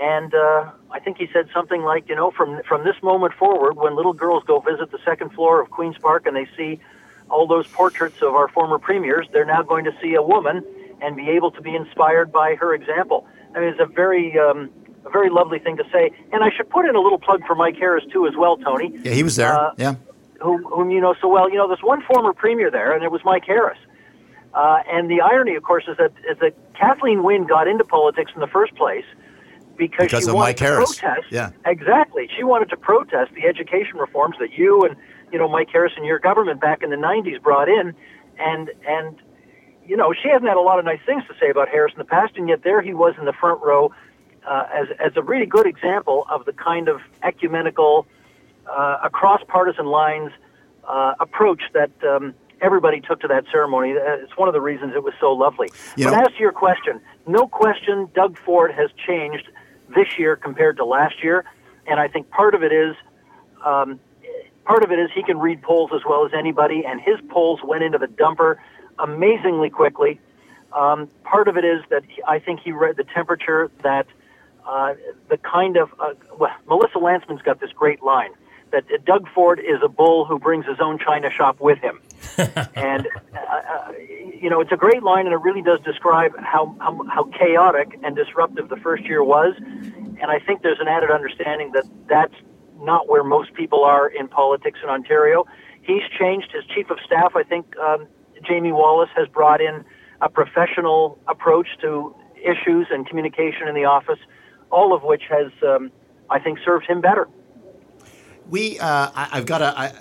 And 0.00 0.34
uh, 0.34 0.70
I 0.90 1.00
think 1.00 1.18
he 1.18 1.28
said 1.32 1.48
something 1.52 1.82
like, 1.82 2.08
you 2.08 2.16
know, 2.16 2.30
from 2.30 2.62
from 2.66 2.84
this 2.84 2.96
moment 3.02 3.34
forward, 3.34 3.76
when 3.76 3.94
little 3.94 4.14
girls 4.14 4.42
go 4.44 4.60
visit 4.60 4.90
the 4.90 4.98
second 5.04 5.32
floor 5.32 5.60
of 5.60 5.70
Queens 5.70 5.96
Park 6.00 6.26
and 6.26 6.34
they 6.34 6.46
see 6.56 6.80
all 7.28 7.46
those 7.46 7.66
portraits 7.66 8.20
of 8.22 8.34
our 8.34 8.48
former 8.48 8.78
premiers, 8.78 9.26
they're 9.32 9.44
now 9.44 9.62
going 9.62 9.84
to 9.84 9.92
see 10.00 10.14
a 10.14 10.22
woman 10.22 10.64
and 11.02 11.16
be 11.16 11.28
able 11.30 11.50
to 11.50 11.60
be 11.60 11.74
inspired 11.74 12.32
by 12.32 12.54
her 12.54 12.74
example. 12.74 13.26
I 13.54 13.60
mean, 13.60 13.68
it's 13.68 13.80
a 13.80 13.86
very 13.86 14.38
um, 14.38 14.70
a 15.04 15.10
very 15.10 15.30
lovely 15.30 15.58
thing 15.58 15.76
to 15.76 15.84
say. 15.92 16.10
And 16.32 16.42
I 16.42 16.50
should 16.50 16.70
put 16.70 16.86
in 16.86 16.94
a 16.94 17.00
little 17.00 17.18
plug 17.18 17.44
for 17.46 17.54
Mike 17.54 17.76
Harris 17.76 18.04
too, 18.12 18.26
as 18.26 18.34
well, 18.36 18.56
Tony. 18.56 18.92
Yeah, 19.02 19.12
he 19.12 19.22
was 19.22 19.36
there. 19.36 19.52
Uh, 19.52 19.72
yeah. 19.76 19.94
Whom, 20.40 20.64
whom 20.64 20.90
you 20.90 21.00
know 21.00 21.14
so 21.20 21.28
well. 21.28 21.48
You 21.48 21.56
know, 21.56 21.68
there's 21.68 21.82
one 21.82 22.02
former 22.02 22.32
premier 22.32 22.70
there, 22.70 22.92
and 22.92 23.04
it 23.04 23.12
was 23.12 23.20
Mike 23.24 23.44
Harris. 23.46 23.78
Uh, 24.54 24.82
and 24.90 25.10
the 25.10 25.20
irony, 25.20 25.54
of 25.54 25.62
course, 25.62 25.84
is 25.88 25.96
that 25.96 26.12
is 26.30 26.38
that 26.40 26.54
Kathleen 26.74 27.22
Wynne 27.22 27.46
got 27.46 27.66
into 27.66 27.84
politics 27.84 28.32
in 28.34 28.40
the 28.40 28.46
first 28.46 28.74
place 28.74 29.04
because, 29.76 30.06
because 30.06 30.24
she 30.24 30.28
of 30.28 30.34
wanted 30.34 30.48
Mike 30.50 30.56
to 30.58 30.64
Harris. 30.64 30.98
protest. 30.98 31.26
Yeah. 31.30 31.50
Exactly. 31.64 32.28
She 32.36 32.44
wanted 32.44 32.68
to 32.70 32.76
protest 32.76 33.32
the 33.34 33.46
education 33.46 33.96
reforms 33.96 34.36
that 34.38 34.52
you 34.52 34.82
and 34.82 34.96
you 35.32 35.38
know 35.38 35.48
Mike 35.48 35.68
Harris 35.72 35.92
and 35.96 36.04
your 36.04 36.18
government 36.18 36.60
back 36.60 36.82
in 36.82 36.90
the 36.90 36.96
'90s 36.96 37.40
brought 37.42 37.68
in, 37.68 37.94
and 38.38 38.70
and 38.86 39.16
you 39.86 39.96
know 39.96 40.12
she 40.12 40.28
hasn't 40.28 40.48
had 40.48 40.56
a 40.56 40.60
lot 40.60 40.78
of 40.78 40.84
nice 40.84 41.00
things 41.06 41.22
to 41.28 41.34
say 41.40 41.48
about 41.50 41.68
Harris 41.68 41.92
in 41.94 41.98
the 41.98 42.04
past, 42.04 42.36
and 42.36 42.48
yet 42.48 42.62
there 42.62 42.82
he 42.82 42.92
was 42.92 43.14
in 43.18 43.24
the 43.24 43.32
front 43.32 43.62
row 43.62 43.90
uh, 44.46 44.64
as 44.74 44.88
as 45.02 45.12
a 45.16 45.22
really 45.22 45.46
good 45.46 45.66
example 45.66 46.26
of 46.30 46.44
the 46.44 46.52
kind 46.52 46.88
of 46.88 47.00
ecumenical, 47.22 48.06
uh, 48.70 48.98
across 49.02 49.40
partisan 49.48 49.86
lines 49.86 50.30
uh, 50.86 51.14
approach 51.20 51.62
that. 51.72 51.90
Um, 52.06 52.34
everybody 52.62 53.00
took 53.00 53.20
to 53.20 53.28
that 53.28 53.44
ceremony. 53.50 53.92
Uh, 53.92 54.22
it's 54.22 54.36
one 54.36 54.48
of 54.48 54.54
the 54.54 54.60
reasons 54.60 54.94
it 54.94 55.02
was 55.02 55.14
so 55.20 55.32
lovely. 55.32 55.70
You 55.96 56.06
but 56.06 56.12
know- 56.12 56.20
as 56.22 56.32
to 56.34 56.40
your 56.40 56.52
question, 56.52 57.00
no 57.26 57.46
question, 57.46 58.08
Doug 58.14 58.38
Ford 58.38 58.72
has 58.72 58.90
changed 59.06 59.48
this 59.94 60.18
year 60.18 60.36
compared 60.36 60.76
to 60.78 60.84
last 60.84 61.22
year, 61.22 61.44
and 61.86 62.00
I 62.00 62.08
think 62.08 62.30
part 62.30 62.54
of 62.54 62.62
it 62.62 62.72
is. 62.72 62.96
Um, 63.64 64.00
part 64.64 64.84
of 64.84 64.90
it 64.90 64.98
is 64.98 65.10
he 65.14 65.22
can 65.22 65.38
read 65.38 65.62
polls 65.62 65.90
as 65.94 66.00
well 66.08 66.24
as 66.24 66.32
anybody, 66.32 66.84
and 66.86 67.00
his 67.00 67.16
polls 67.28 67.60
went 67.62 67.82
into 67.82 67.98
the 67.98 68.06
dumper 68.06 68.56
amazingly 68.98 69.70
quickly. 69.70 70.20
Um, 70.72 71.08
part 71.24 71.48
of 71.48 71.56
it 71.56 71.64
is 71.64 71.82
that 71.90 72.02
he, 72.08 72.22
I 72.26 72.38
think 72.38 72.60
he 72.60 72.72
read 72.72 72.96
the 72.96 73.04
temperature 73.04 73.70
that 73.82 74.06
uh, 74.66 74.94
the 75.28 75.36
kind 75.38 75.76
of 75.76 75.90
uh, 75.98 76.14
well, 76.38 76.52
Melissa 76.68 76.98
Lantsman's 76.98 77.42
got 77.42 77.60
this 77.60 77.72
great 77.72 78.02
line 78.02 78.30
that 78.72 79.04
Doug 79.04 79.28
Ford 79.34 79.60
is 79.60 79.80
a 79.82 79.88
bull 79.88 80.24
who 80.24 80.38
brings 80.38 80.66
his 80.66 80.78
own 80.80 80.98
china 80.98 81.30
shop 81.30 81.60
with 81.60 81.78
him, 81.78 82.00
and 82.74 83.06
uh, 83.34 83.38
uh, 83.38 83.92
you 84.40 84.50
know 84.50 84.60
it's 84.60 84.72
a 84.72 84.76
great 84.76 85.02
line, 85.02 85.26
and 85.26 85.34
it 85.34 85.40
really 85.40 85.62
does 85.62 85.80
describe 85.84 86.32
how, 86.38 86.74
how 86.80 87.04
how 87.08 87.24
chaotic 87.24 87.98
and 88.02 88.16
disruptive 88.16 88.68
the 88.68 88.76
first 88.76 89.04
year 89.04 89.22
was, 89.22 89.54
and 89.58 90.24
I 90.24 90.38
think 90.38 90.62
there's 90.62 90.80
an 90.80 90.88
added 90.88 91.10
understanding 91.10 91.72
that 91.72 91.84
that's 92.08 92.34
not 92.80 93.08
where 93.08 93.22
most 93.22 93.54
people 93.54 93.84
are 93.84 94.08
in 94.08 94.28
politics 94.28 94.80
in 94.82 94.88
Ontario. 94.88 95.46
He's 95.82 96.02
changed 96.18 96.50
his 96.52 96.64
chief 96.64 96.90
of 96.90 96.98
staff. 97.04 97.36
I 97.36 97.42
think 97.42 97.76
um, 97.78 98.06
Jamie 98.46 98.72
Wallace 98.72 99.10
has 99.16 99.28
brought 99.28 99.60
in 99.60 99.84
a 100.20 100.28
professional 100.28 101.18
approach 101.28 101.68
to 101.80 102.14
issues 102.36 102.86
and 102.90 103.06
communication 103.06 103.68
in 103.68 103.74
the 103.74 103.84
office, 103.84 104.18
all 104.70 104.94
of 104.94 105.02
which 105.02 105.22
has, 105.28 105.50
um, 105.62 105.90
I 106.30 106.38
think, 106.38 106.58
served 106.64 106.86
him 106.86 107.00
better. 107.00 107.28
We, 108.48 108.78
uh, 108.78 109.10
I, 109.14 109.28
I've 109.32 109.46
got 109.46 109.62
a. 109.62 109.78
I, 109.78 109.92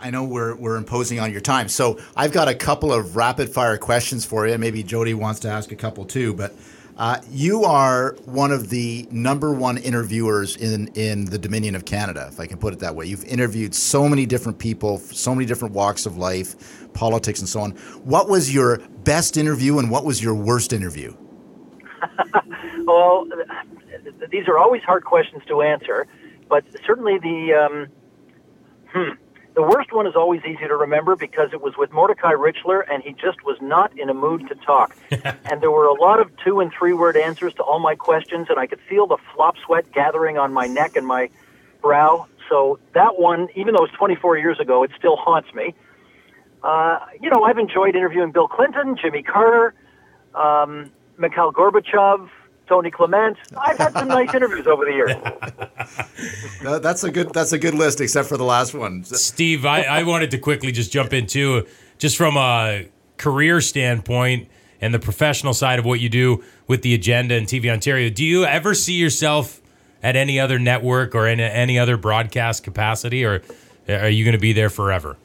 I 0.00 0.10
know 0.10 0.24
we're 0.24 0.54
we're 0.54 0.76
imposing 0.76 1.18
on 1.18 1.32
your 1.32 1.40
time, 1.40 1.68
so 1.68 1.98
I've 2.16 2.32
got 2.32 2.46
a 2.46 2.54
couple 2.54 2.92
of 2.92 3.16
rapid 3.16 3.48
fire 3.48 3.76
questions 3.76 4.24
for 4.24 4.46
you. 4.46 4.56
Maybe 4.56 4.84
Jodie 4.84 5.14
wants 5.14 5.40
to 5.40 5.48
ask 5.48 5.72
a 5.72 5.76
couple 5.76 6.04
too, 6.04 6.34
but. 6.34 6.54
Uh, 6.96 7.20
you 7.30 7.62
are 7.62 8.16
one 8.24 8.50
of 8.50 8.70
the 8.70 9.06
number 9.12 9.52
one 9.52 9.78
interviewers 9.78 10.56
in, 10.56 10.88
in 10.94 11.26
the 11.26 11.38
Dominion 11.38 11.76
of 11.76 11.84
Canada, 11.84 12.26
if 12.28 12.40
I 12.40 12.46
can 12.46 12.58
put 12.58 12.72
it 12.72 12.80
that 12.80 12.96
way. 12.96 13.06
You've 13.06 13.24
interviewed 13.24 13.72
so 13.72 14.08
many 14.08 14.26
different 14.26 14.58
people, 14.58 14.98
so 14.98 15.32
many 15.32 15.46
different 15.46 15.74
walks 15.74 16.06
of 16.06 16.16
life, 16.16 16.92
politics, 16.94 17.38
and 17.38 17.48
so 17.48 17.60
on. 17.60 17.70
What 18.02 18.28
was 18.28 18.52
your 18.52 18.78
best 19.04 19.36
interview 19.36 19.78
and 19.78 19.92
what 19.92 20.04
was 20.04 20.20
your 20.20 20.34
worst 20.34 20.72
interview? 20.72 21.16
Well, 22.88 23.26
these 24.30 24.48
are 24.48 24.56
always 24.56 24.82
hard 24.82 25.04
questions 25.04 25.42
to 25.48 25.60
answer, 25.60 26.06
but 26.48 26.64
certainly 26.86 27.18
the 27.18 27.52
um, 27.54 27.86
hmm, 28.92 29.14
the 29.54 29.62
worst 29.62 29.92
one 29.92 30.06
is 30.06 30.14
always 30.14 30.40
easy 30.44 30.68
to 30.68 30.76
remember 30.76 31.16
because 31.16 31.50
it 31.52 31.60
was 31.60 31.76
with 31.76 31.90
Mordecai 31.92 32.32
Richler, 32.32 32.82
and 32.88 33.02
he 33.02 33.12
just 33.12 33.44
was 33.44 33.56
not 33.60 33.98
in 33.98 34.08
a 34.08 34.14
mood 34.14 34.46
to 34.48 34.54
talk. 34.54 34.94
and 35.10 35.60
there 35.60 35.70
were 35.70 35.86
a 35.86 36.00
lot 36.00 36.20
of 36.20 36.30
two 36.44 36.60
and 36.60 36.72
three 36.72 36.92
word 36.92 37.16
answers 37.16 37.54
to 37.54 37.62
all 37.62 37.80
my 37.80 37.96
questions, 37.96 38.46
and 38.50 38.58
I 38.58 38.66
could 38.66 38.80
feel 38.88 39.08
the 39.08 39.16
flop 39.34 39.56
sweat 39.64 39.90
gathering 39.92 40.38
on 40.38 40.52
my 40.52 40.66
neck 40.68 40.94
and 40.94 41.06
my 41.06 41.28
brow. 41.82 42.28
So 42.48 42.78
that 42.94 43.18
one, 43.18 43.48
even 43.56 43.74
though 43.74 43.84
it's 43.84 43.94
24 43.94 44.38
years 44.38 44.60
ago, 44.60 44.84
it 44.84 44.92
still 44.96 45.16
haunts 45.16 45.52
me. 45.54 45.74
Uh, 46.62 47.00
you 47.20 47.30
know, 47.30 47.42
I've 47.42 47.58
enjoyed 47.58 47.94
interviewing 47.94 48.30
Bill 48.30 48.48
Clinton, 48.48 48.96
Jimmy 49.00 49.22
Carter, 49.22 49.74
um, 50.34 50.92
Mikhail 51.18 51.52
Gorbachev, 51.52 52.28
Tony 52.68 52.90
Clement. 52.90 53.36
I've 53.56 53.78
had 53.78 53.92
some 53.92 54.08
nice 54.08 54.32
interviews 54.34 54.66
over 54.66 54.84
the 54.84 54.92
years. 54.92 55.12
That's 56.82 57.04
a 57.04 57.10
good 57.10 57.32
that's 57.32 57.52
a 57.52 57.58
good 57.58 57.74
list, 57.74 58.00
except 58.00 58.28
for 58.28 58.36
the 58.36 58.44
last 58.44 58.74
one. 58.74 59.04
Steve, 59.04 59.64
I, 59.64 59.82
I 59.82 60.02
wanted 60.02 60.30
to 60.32 60.38
quickly 60.38 60.72
just 60.72 60.92
jump 60.92 61.12
into 61.12 61.66
just 61.98 62.16
from 62.16 62.36
a 62.36 62.86
career 63.16 63.60
standpoint 63.60 64.48
and 64.80 64.94
the 64.94 64.98
professional 64.98 65.54
side 65.54 65.78
of 65.78 65.84
what 65.84 66.00
you 66.00 66.08
do 66.08 66.44
with 66.66 66.82
the 66.82 66.94
agenda 66.94 67.34
and 67.34 67.46
TV 67.46 67.70
Ontario. 67.70 68.10
Do 68.10 68.24
you 68.24 68.44
ever 68.44 68.74
see 68.74 68.94
yourself 68.94 69.60
at 70.02 70.16
any 70.16 70.38
other 70.38 70.58
network 70.58 71.14
or 71.14 71.26
in 71.26 71.40
any 71.40 71.78
other 71.78 71.96
broadcast 71.96 72.62
capacity, 72.62 73.24
or 73.24 73.42
are 73.88 74.08
you 74.08 74.24
going 74.24 74.36
to 74.36 74.40
be 74.40 74.52
there 74.52 74.70
forever? 74.70 75.16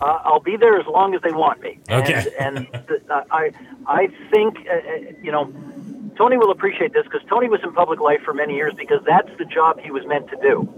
Uh, 0.00 0.18
I'll 0.24 0.40
be 0.40 0.56
there 0.56 0.80
as 0.80 0.86
long 0.86 1.14
as 1.14 1.20
they 1.20 1.32
want 1.32 1.60
me. 1.60 1.78
Okay. 1.90 2.24
And, 2.38 2.56
and 2.72 2.88
th- 2.88 3.02
uh, 3.10 3.22
I, 3.30 3.50
I 3.86 4.06
think, 4.30 4.56
uh, 4.66 4.72
uh, 4.72 5.12
you 5.22 5.30
know, 5.30 5.52
Tony 6.20 6.36
will 6.36 6.50
appreciate 6.50 6.92
this 6.92 7.04
because 7.04 7.22
Tony 7.30 7.48
was 7.48 7.60
in 7.64 7.72
public 7.72 7.98
life 7.98 8.20
for 8.22 8.34
many 8.34 8.54
years 8.54 8.74
because 8.76 9.00
that's 9.06 9.30
the 9.38 9.44
job 9.46 9.80
he 9.80 9.90
was 9.90 10.04
meant 10.06 10.28
to 10.28 10.36
do, 10.36 10.68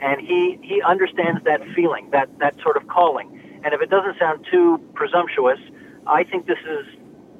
and 0.00 0.20
he 0.20 0.58
he 0.60 0.82
understands 0.82 1.40
that 1.44 1.60
feeling, 1.76 2.10
that 2.10 2.28
that 2.40 2.60
sort 2.60 2.76
of 2.76 2.88
calling. 2.88 3.60
And 3.62 3.72
if 3.74 3.80
it 3.80 3.90
doesn't 3.90 4.18
sound 4.18 4.44
too 4.50 4.84
presumptuous, 4.94 5.60
I 6.08 6.24
think 6.24 6.46
this 6.46 6.58
is 6.68 6.84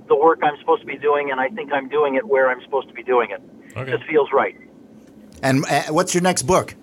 the 0.06 0.14
work 0.14 0.38
I'm 0.44 0.56
supposed 0.60 0.82
to 0.82 0.86
be 0.86 0.96
doing, 0.96 1.32
and 1.32 1.40
I 1.40 1.48
think 1.48 1.72
I'm 1.72 1.88
doing 1.88 2.14
it 2.14 2.28
where 2.28 2.48
I'm 2.48 2.62
supposed 2.62 2.86
to 2.86 2.94
be 2.94 3.02
doing 3.02 3.32
it. 3.32 3.42
Okay. 3.76 3.90
It 3.90 3.96
just 3.96 4.08
feels 4.08 4.28
right. 4.32 4.56
And 5.42 5.64
uh, 5.66 5.86
what's 5.88 6.14
your 6.14 6.22
next 6.22 6.42
book? 6.42 6.76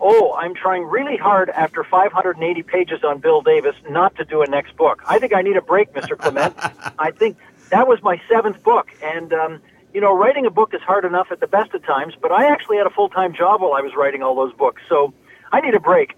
Oh, 0.00 0.34
I'm 0.34 0.54
trying 0.54 0.84
really 0.84 1.18
hard 1.18 1.50
after 1.50 1.84
580 1.84 2.62
pages 2.62 3.04
on 3.04 3.18
Bill 3.18 3.42
Davis 3.42 3.76
not 3.90 4.16
to 4.16 4.24
do 4.24 4.42
a 4.42 4.46
next 4.46 4.74
book. 4.76 5.02
I 5.06 5.18
think 5.18 5.34
I 5.34 5.42
need 5.42 5.56
a 5.56 5.62
break, 5.62 5.92
Mr. 5.92 6.18
Clement. 6.18 6.54
I 6.98 7.10
think 7.10 7.36
that 7.72 7.88
was 7.88 8.00
my 8.02 8.20
seventh 8.30 8.62
book. 8.62 8.90
And, 9.02 9.32
um, 9.32 9.60
you 9.92 10.00
know, 10.00 10.16
writing 10.16 10.46
a 10.46 10.50
book 10.50 10.72
is 10.74 10.80
hard 10.82 11.04
enough 11.04 11.28
at 11.32 11.40
the 11.40 11.46
best 11.48 11.74
of 11.74 11.84
times, 11.84 12.14
but 12.20 12.30
I 12.30 12.46
actually 12.50 12.76
had 12.76 12.86
a 12.86 12.90
full 12.90 13.08
time 13.08 13.34
job 13.34 13.60
while 13.60 13.72
I 13.74 13.80
was 13.80 13.92
writing 13.96 14.22
all 14.22 14.34
those 14.36 14.52
books. 14.54 14.80
So 14.88 15.12
I 15.50 15.60
need 15.60 15.74
a 15.74 15.80
break. 15.80 16.14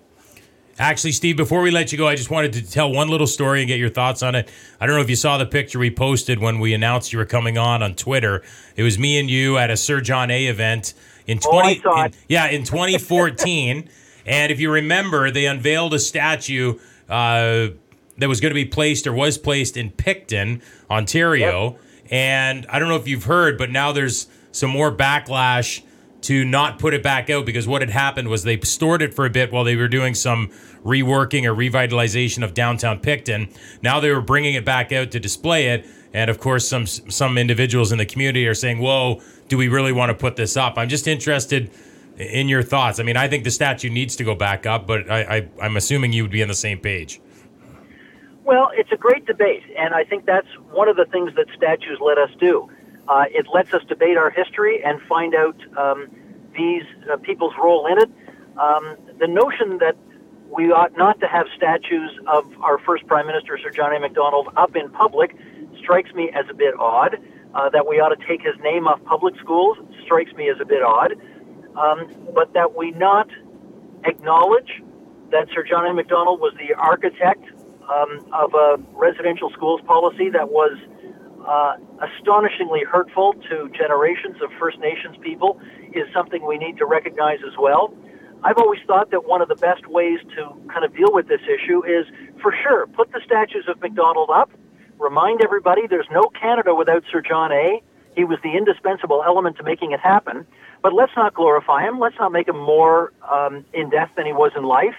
Actually, 0.77 1.13
Steve, 1.13 1.37
before 1.37 1.61
we 1.63 1.71
let 1.71 1.93
you 1.93 1.99
go, 1.99 2.09
I 2.09 2.17
just 2.17 2.31
wanted 2.33 2.53
to 2.55 2.69
tell 2.69 2.91
one 2.93 3.09
little 3.09 3.29
story 3.29 3.61
and 3.61 3.69
get 3.69 3.79
your 3.79 3.89
thoughts 3.91 4.25
on 4.25 4.35
it. 4.35 4.51
I 4.81 4.87
don't 4.87 4.97
know 4.97 5.03
if 5.03 5.09
you 5.09 5.15
saw 5.15 5.39
the 5.39 5.47
picture 5.47 5.79
we 5.79 5.89
posted 5.91 6.41
when 6.41 6.59
we 6.59 6.75
announced 6.75 7.13
you 7.13 7.19
were 7.21 7.25
coming 7.25 7.57
on 7.57 7.81
on 7.81 7.95
Twitter. 7.95 8.43
It 8.75 8.83
was 8.83 8.99
me 8.99 9.19
and 9.21 9.31
you 9.31 9.57
at 9.57 9.71
a 9.71 9.77
Sir 9.77 10.01
John 10.01 10.33
A 10.33 10.47
event 10.47 10.93
in 11.29 11.39
Oh, 11.45 11.59
I 11.59 11.63
twenty. 11.63 11.81
saw 11.81 12.05
in- 12.07 12.13
yeah, 12.29 12.49
in 12.49 12.65
2014. 12.65 13.89
and 14.27 14.51
if 14.51 14.59
you 14.59 14.69
remember, 14.73 15.31
they 15.31 15.47
unveiled 15.47 15.95
a 15.95 15.99
statue 16.01 16.77
uh, 17.09 17.69
that 18.19 18.29
was 18.29 18.41
going 18.41 18.51
to 18.51 18.55
be 18.55 18.65
placed 18.65 19.07
or 19.07 19.13
was 19.13 19.39
placed 19.39 19.77
in 19.77 19.91
Picton, 19.91 20.63
Ontario. 20.91 21.77
And 22.11 22.67
I 22.69 22.79
don't 22.79 22.89
know 22.89 22.97
if 22.97 23.09
you've 23.09 23.25
heard, 23.25 23.59
but 23.59 23.71
now 23.71 23.93
there's 23.93 24.27
some 24.53 24.71
more 24.71 24.95
backlash 24.95 25.83
to 26.23 26.43
not 26.43 26.79
put 26.79 26.95
it 26.95 27.03
back 27.03 27.29
out 27.29 27.45
because 27.45 27.69
what 27.69 27.83
had 27.83 27.91
happened 27.91 28.29
was 28.29 28.45
they 28.45 28.59
stored 28.61 29.03
it 29.03 29.13
for 29.13 29.27
a 29.27 29.31
bit 29.31 29.53
while 29.53 29.63
they 29.63 29.77
were 29.77 29.89
doing 29.89 30.15
some 30.15 30.49
reworking 30.83 31.45
or 31.45 31.55
revitalization 31.55 32.43
of 32.43 32.55
downtown 32.55 32.99
Picton. 32.99 33.49
Now 33.83 34.01
they 34.01 34.11
were 34.11 34.23
bringing 34.23 34.55
it 34.55 34.65
back 34.65 34.91
out 34.91 35.11
to 35.11 35.21
display 35.21 35.69
it, 35.69 35.87
and 36.15 36.31
of 36.31 36.39
course 36.39 36.67
some 36.67 36.87
some 36.87 37.37
individuals 37.37 37.93
in 37.93 37.99
the 37.99 38.07
community 38.07 38.47
are 38.47 38.55
saying, 38.55 38.79
"Whoa, 38.79 39.21
do 39.49 39.59
we 39.59 39.69
really 39.69 39.93
want 39.93 40.11
to 40.11 40.15
put 40.15 40.37
this 40.37 40.57
up?" 40.57 40.79
I'm 40.79 40.89
just 40.89 41.07
interested 41.07 41.71
in 42.17 42.49
your 42.49 42.63
thoughts. 42.63 43.01
I 43.01 43.03
mean, 43.03 43.19
I 43.19 43.29
think 43.29 43.45
the 43.45 43.51
statue 43.51 43.91
needs 43.91 44.17
to 44.17 44.25
go 44.25 44.35
back 44.35 44.65
up, 44.65 44.87
but 44.87 45.11
I, 45.11 45.21
I 45.21 45.49
I'm 45.61 45.77
assuming 45.77 46.15
you 46.15 46.23
would 46.23 46.31
be 46.31 46.43
on 46.43 46.49
the 46.49 46.55
same 46.55 46.79
page. 46.79 47.21
Well, 48.45 48.71
it's 48.75 48.93
a 48.93 48.97
great 48.97 49.25
debate, 49.25 49.63
and 49.79 49.95
I 49.95 50.05
think 50.05 50.27
that's 50.27 50.49
one 50.71 50.87
of 50.87 50.97
the 50.97 51.07
things 51.07 51.35
that 51.37 51.47
statues 51.57 51.99
let 51.99 52.19
us 52.19 52.29
do. 52.39 52.69
Uh, 53.09 53.25
it 53.31 53.47
lets 53.53 53.73
us 53.73 53.83
debate 53.89 54.19
our 54.19 54.29
history 54.29 54.85
and 54.85 55.01
find 55.09 55.35
out 55.35 55.57
um, 55.79 56.11
these 56.55 56.83
uh, 57.11 57.17
people's 57.17 57.55
role 57.57 57.87
in 57.87 57.97
it. 57.97 58.11
Um, 58.59 58.97
the 59.19 59.27
notion 59.27 59.79
that 59.79 59.97
we 60.51 60.71
ought 60.71 60.95
not 60.95 61.21
to 61.21 61.27
have 61.27 61.47
statues 61.57 62.11
of 62.27 62.45
our 62.61 62.79
first 62.79 63.07
Prime 63.07 63.27
Minister, 63.27 63.59
Sir 63.63 63.71
John 63.71 63.97
A. 63.97 63.99
Macdonald, 63.99 64.51
up 64.59 64.77
in 64.77 64.91
public 64.91 65.35
strikes 65.79 66.13
me 66.13 66.31
as 66.35 66.45
a 66.51 66.55
bit 66.55 66.75
odd. 66.79 67.17
Uh, 67.55 67.71
that 67.71 67.87
we 67.87 68.01
ought 68.01 68.09
to 68.09 68.27
take 68.27 68.43
his 68.43 68.57
name 68.63 68.89
off 68.89 69.03
public 69.05 69.35
schools 69.39 69.79
strikes 70.05 70.33
me 70.33 70.51
as 70.51 70.57
a 70.61 70.65
bit 70.65 70.83
odd. 70.83 71.15
Um, 71.77 72.13
but 72.35 72.53
that 72.53 72.77
we 72.77 72.91
not 72.91 73.29
acknowledge 74.05 74.83
that 75.31 75.49
Sir 75.55 75.63
John 75.63 75.87
A. 75.87 75.95
Macdonald 75.95 76.41
was 76.41 76.53
the 76.59 76.75
architect 76.75 77.45
um, 77.89 78.25
of 78.33 78.55
a 78.55 78.79
residential 78.93 79.51
schools 79.51 79.81
policy 79.87 80.31
that 80.31 80.51
was 80.51 80.79
uh, 81.47 81.77
astonishingly 82.01 82.83
hurtful 82.85 83.35
to 83.51 83.69
generations 83.77 84.37
of 84.43 84.51
First 84.59 84.79
Nations 84.79 85.17
people 85.21 85.61
is 85.93 86.05
something 86.13 86.47
we 86.47 86.59
need 86.59 86.79
to 86.79 86.87
recognize 86.87 87.39
as 87.47 87.57
well. 87.59 87.95
I've 88.43 88.59
always 88.59 88.81
thought 88.87 89.11
that 89.11 89.27
one 89.27 89.41
of 89.41 89.49
the 89.49 89.57
best 89.57 89.87
ways 89.87 90.19
to 90.37 90.55
kind 90.73 90.85
of 90.85 90.95
deal 90.95 91.13
with 91.13 91.29
this 91.29 91.41
issue 91.43 91.85
is, 91.85 92.07
for 92.43 92.55
sure, 92.63 92.87
put 92.89 93.11
the 93.13 93.21
statues 93.25 93.65
of 93.69 93.81
Macdonald 93.81 94.29
up, 94.33 94.51
remind 94.99 95.43
everybody 95.43 95.87
there's 95.87 96.11
no 96.11 96.25
Canada 96.39 96.75
without 96.75 97.05
Sir 97.11 97.23
John 97.23 97.53
A. 97.53 97.83
He 98.15 98.25
was 98.25 98.39
the 98.43 98.57
indispensable 98.57 99.23
element 99.25 99.57
to 99.57 99.63
making 99.63 99.93
it 99.93 100.01
happen. 100.01 100.47
But 100.83 100.93
let's 100.93 101.13
not 101.17 101.33
glorify 101.33 101.83
him. 101.83 101.99
Let's 101.99 102.17
not 102.19 102.33
make 102.33 102.47
him 102.47 102.59
more 102.59 103.13
um, 103.33 103.65
in 103.73 103.89
death 103.89 104.11
than 104.17 104.27
he 104.27 104.33
was 104.33 104.53
in 104.55 104.65
life. 104.65 104.95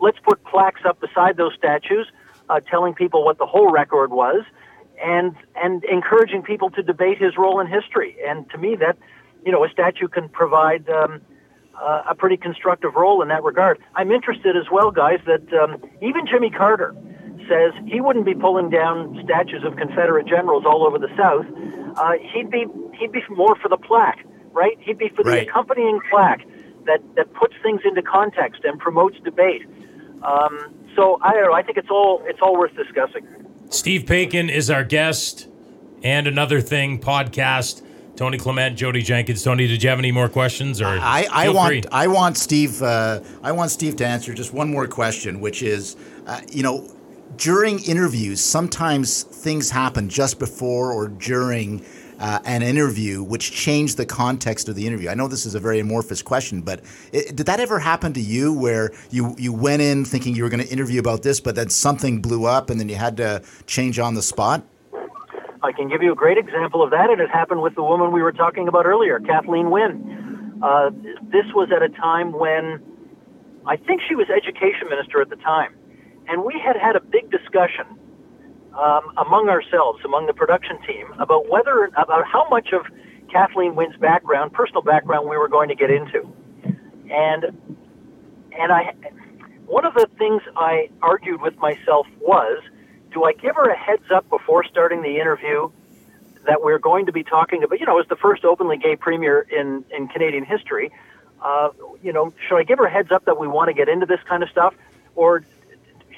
Let's 0.00 0.18
put 0.18 0.42
plaques 0.44 0.80
up 0.86 0.98
beside 0.98 1.36
those 1.36 1.52
statues, 1.56 2.10
uh, 2.48 2.60
telling 2.60 2.94
people 2.94 3.24
what 3.24 3.38
the 3.38 3.46
whole 3.46 3.70
record 3.70 4.10
was, 4.10 4.44
and 5.02 5.34
and 5.56 5.84
encouraging 5.84 6.42
people 6.42 6.70
to 6.70 6.82
debate 6.82 7.18
his 7.18 7.36
role 7.36 7.60
in 7.60 7.66
history. 7.66 8.16
And 8.26 8.48
to 8.50 8.58
me, 8.58 8.76
that 8.76 8.96
you 9.44 9.52
know, 9.52 9.64
a 9.64 9.68
statue 9.68 10.08
can 10.08 10.28
provide. 10.28 10.88
Um, 10.88 11.20
uh, 11.80 12.02
a 12.08 12.14
pretty 12.14 12.38
constructive 12.38 12.94
role 12.94 13.20
in 13.20 13.28
that 13.28 13.42
regard. 13.42 13.78
I'm 13.94 14.10
interested 14.10 14.56
as 14.56 14.64
well, 14.72 14.90
guys, 14.90 15.20
that 15.26 15.52
um, 15.52 15.76
even 16.00 16.26
Jimmy 16.26 16.48
Carter 16.50 16.94
says 17.48 17.72
he 17.86 18.00
wouldn't 18.00 18.24
be 18.24 18.34
pulling 18.34 18.70
down 18.70 19.20
statues 19.24 19.62
of 19.64 19.76
Confederate 19.76 20.26
generals 20.26 20.64
all 20.66 20.86
over 20.86 20.98
the 20.98 21.10
South. 21.16 21.46
Uh, 21.96 22.12
he'd 22.32 22.50
be 22.50 22.66
he'd 22.98 23.12
be 23.12 23.20
more 23.30 23.56
for 23.56 23.68
the 23.68 23.76
plaque, 23.76 24.24
right? 24.52 24.76
He'd 24.80 24.98
be 24.98 25.08
for 25.10 25.22
the 25.22 25.30
Right. 25.30 25.48
accompanying 25.48 26.00
plaque 26.10 26.42
that 26.86 27.00
that 27.16 27.32
puts 27.34 27.54
things 27.62 27.82
into 27.84 28.02
context 28.02 28.64
and 28.64 28.78
promotes 28.78 29.18
debate. 29.20 29.62
Um, 30.22 30.74
so 30.96 31.18
I 31.22 31.32
don't 31.32 31.44
know. 31.44 31.52
I 31.52 31.62
think 31.62 31.78
it's 31.78 31.90
all 31.90 32.22
it's 32.26 32.40
all 32.42 32.58
worth 32.58 32.74
discussing. 32.74 33.26
Steve 33.70 34.02
Paikin 34.02 34.50
is 34.50 34.70
our 34.70 34.84
guest, 34.84 35.48
and 36.02 36.26
another 36.26 36.60
thing 36.60 37.00
podcast. 37.00 37.82
Tony 38.16 38.38
Clement, 38.38 38.78
Jodie 38.78 39.04
Jenkins. 39.04 39.42
Tony, 39.44 39.66
did 39.66 39.82
you 39.82 39.90
have 39.90 39.98
any 39.98 40.10
more 40.10 40.30
questions? 40.30 40.80
Or 40.80 40.86
I, 40.86 41.26
I 41.30 41.50
want 41.50 41.68
free. 41.68 41.82
I 41.92 42.06
want 42.06 42.38
Steve 42.38 42.82
uh, 42.82 43.20
I 43.42 43.52
want 43.52 43.70
Steve 43.70 43.96
to 43.96 44.06
answer 44.06 44.32
just 44.32 44.54
one 44.54 44.70
more 44.70 44.86
question, 44.86 45.40
which 45.40 45.62
is, 45.62 45.96
uh, 46.26 46.40
you 46.50 46.62
know, 46.62 46.90
during 47.36 47.82
interviews, 47.84 48.40
sometimes 48.40 49.22
things 49.24 49.70
happen 49.70 50.08
just 50.08 50.38
before 50.38 50.92
or 50.92 51.08
during 51.08 51.84
uh, 52.18 52.38
an 52.44 52.62
interview 52.62 53.22
which 53.22 53.52
change 53.52 53.96
the 53.96 54.06
context 54.06 54.68
of 54.68 54.74
the 54.74 54.86
interview. 54.86 55.08
I 55.08 55.14
know 55.14 55.28
this 55.28 55.44
is 55.44 55.54
a 55.54 55.60
very 55.60 55.80
amorphous 55.80 56.22
question, 56.22 56.62
but 56.62 56.80
it, 57.12 57.36
did 57.36 57.46
that 57.46 57.60
ever 57.60 57.78
happen 57.78 58.12
to 58.14 58.20
you 58.20 58.52
where 58.52 58.92
you 59.10 59.34
you 59.38 59.52
went 59.52 59.82
in 59.82 60.04
thinking 60.04 60.34
you 60.34 60.42
were 60.42 60.48
going 60.48 60.64
to 60.64 60.72
interview 60.72 61.00
about 61.00 61.22
this, 61.22 61.40
but 61.40 61.54
then 61.56 61.68
something 61.68 62.22
blew 62.22 62.46
up 62.46 62.70
and 62.70 62.80
then 62.80 62.88
you 62.88 62.96
had 62.96 63.16
to 63.18 63.42
change 63.66 63.98
on 63.98 64.14
the 64.14 64.22
spot? 64.22 64.64
I 65.62 65.72
can 65.72 65.88
give 65.88 66.02
you 66.02 66.12
a 66.12 66.16
great 66.16 66.38
example 66.38 66.82
of 66.82 66.90
that, 66.90 67.10
and 67.10 67.20
it 67.20 67.28
happened 67.28 67.60
with 67.60 67.74
the 67.74 67.82
woman 67.82 68.12
we 68.12 68.22
were 68.22 68.32
talking 68.32 68.68
about 68.68 68.86
earlier, 68.86 69.18
Kathleen 69.20 69.70
Wynne. 69.70 70.60
Uh, 70.62 70.90
this 71.22 71.44
was 71.54 71.70
at 71.74 71.82
a 71.82 71.88
time 71.88 72.32
when 72.32 72.80
I 73.66 73.76
think 73.76 74.00
she 74.08 74.14
was 74.14 74.28
education 74.30 74.88
minister 74.88 75.20
at 75.20 75.28
the 75.28 75.36
time, 75.36 75.74
and 76.28 76.44
we 76.44 76.58
had 76.58 76.76
had 76.76 76.96
a 76.96 77.00
big 77.00 77.30
discussion 77.30 77.86
um, 78.74 79.12
among 79.16 79.48
ourselves, 79.48 80.04
among 80.04 80.26
the 80.26 80.34
production 80.34 80.80
team, 80.82 81.12
about 81.18 81.48
whether 81.48 81.84
about 81.96 82.26
how 82.26 82.48
much 82.48 82.72
of 82.72 82.86
Kathleen 83.30 83.74
Wynne's 83.74 83.96
background, 83.96 84.52
personal 84.52 84.82
background, 84.82 85.28
we 85.28 85.36
were 85.36 85.48
going 85.48 85.68
to 85.68 85.74
get 85.74 85.90
into, 85.90 86.30
and 87.10 87.44
and 88.58 88.72
I 88.72 88.94
one 89.66 89.84
of 89.84 89.94
the 89.94 90.08
things 90.18 90.42
I 90.56 90.90
argued 91.02 91.40
with 91.40 91.56
myself 91.58 92.06
was 92.20 92.62
do 93.12 93.24
I 93.24 93.32
give 93.32 93.56
her 93.56 93.70
a 93.70 93.76
heads 93.76 94.10
up 94.14 94.28
before 94.28 94.62
starting 94.64 95.02
the 95.02 95.16
interview 95.16 95.70
that 96.46 96.62
we're 96.62 96.78
going 96.78 97.06
to 97.06 97.12
be 97.12 97.24
talking 97.24 97.62
about, 97.62 97.80
you 97.80 97.86
know, 97.86 97.98
as 98.00 98.06
the 98.08 98.16
first 98.16 98.44
openly 98.44 98.76
gay 98.76 98.94
premier 98.94 99.40
in, 99.40 99.84
in 99.90 100.06
Canadian 100.08 100.44
history, 100.44 100.92
uh, 101.42 101.70
you 102.02 102.12
know, 102.12 102.32
should 102.46 102.56
I 102.56 102.62
give 102.62 102.78
her 102.78 102.86
a 102.86 102.90
heads 102.90 103.10
up 103.10 103.24
that 103.24 103.38
we 103.38 103.48
want 103.48 103.68
to 103.68 103.74
get 103.74 103.88
into 103.88 104.06
this 104.06 104.20
kind 104.28 104.42
of 104.42 104.48
stuff? 104.50 104.74
Or, 105.14 105.44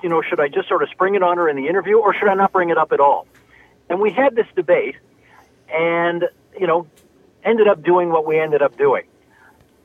you 0.02 0.08
know, 0.08 0.22
should 0.22 0.40
I 0.40 0.48
just 0.48 0.68
sort 0.68 0.82
of 0.82 0.88
spring 0.90 1.14
it 1.14 1.22
on 1.22 1.36
her 1.36 1.48
in 1.48 1.56
the 1.56 1.68
interview 1.68 1.98
or 1.98 2.14
should 2.14 2.28
I 2.28 2.34
not 2.34 2.52
bring 2.52 2.70
it 2.70 2.78
up 2.78 2.92
at 2.92 3.00
all? 3.00 3.26
And 3.88 4.00
we 4.00 4.10
had 4.12 4.34
this 4.34 4.46
debate 4.54 4.96
and, 5.72 6.24
you 6.58 6.66
know, 6.66 6.86
ended 7.44 7.68
up 7.68 7.82
doing 7.82 8.10
what 8.10 8.26
we 8.26 8.38
ended 8.38 8.62
up 8.62 8.76
doing. 8.76 9.04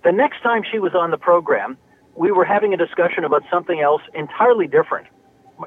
The 0.04 0.12
next 0.12 0.41
time 0.41 0.63
she 0.69 0.80
was 0.80 0.93
on 0.93 1.12
the 1.12 1.17
program, 1.17 1.78
we 2.15 2.32
were 2.32 2.45
having 2.45 2.73
a 2.73 2.78
discussion 2.78 3.23
about 3.23 3.43
something 3.49 3.80
else 3.80 4.02
entirely 4.13 4.67
different. 4.67 5.08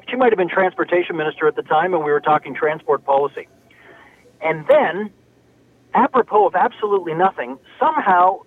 She 0.09 0.15
might 0.15 0.31
have 0.31 0.37
been 0.37 0.49
transportation 0.49 1.17
minister 1.17 1.47
at 1.47 1.55
the 1.55 1.63
time, 1.63 1.93
and 1.93 2.03
we 2.03 2.11
were 2.11 2.19
talking 2.19 2.53
transport 2.53 3.03
policy. 3.03 3.47
And 4.41 4.65
then, 4.67 5.11
apropos 5.93 6.47
of 6.47 6.55
absolutely 6.55 7.15
nothing, 7.15 7.57
somehow 7.79 8.41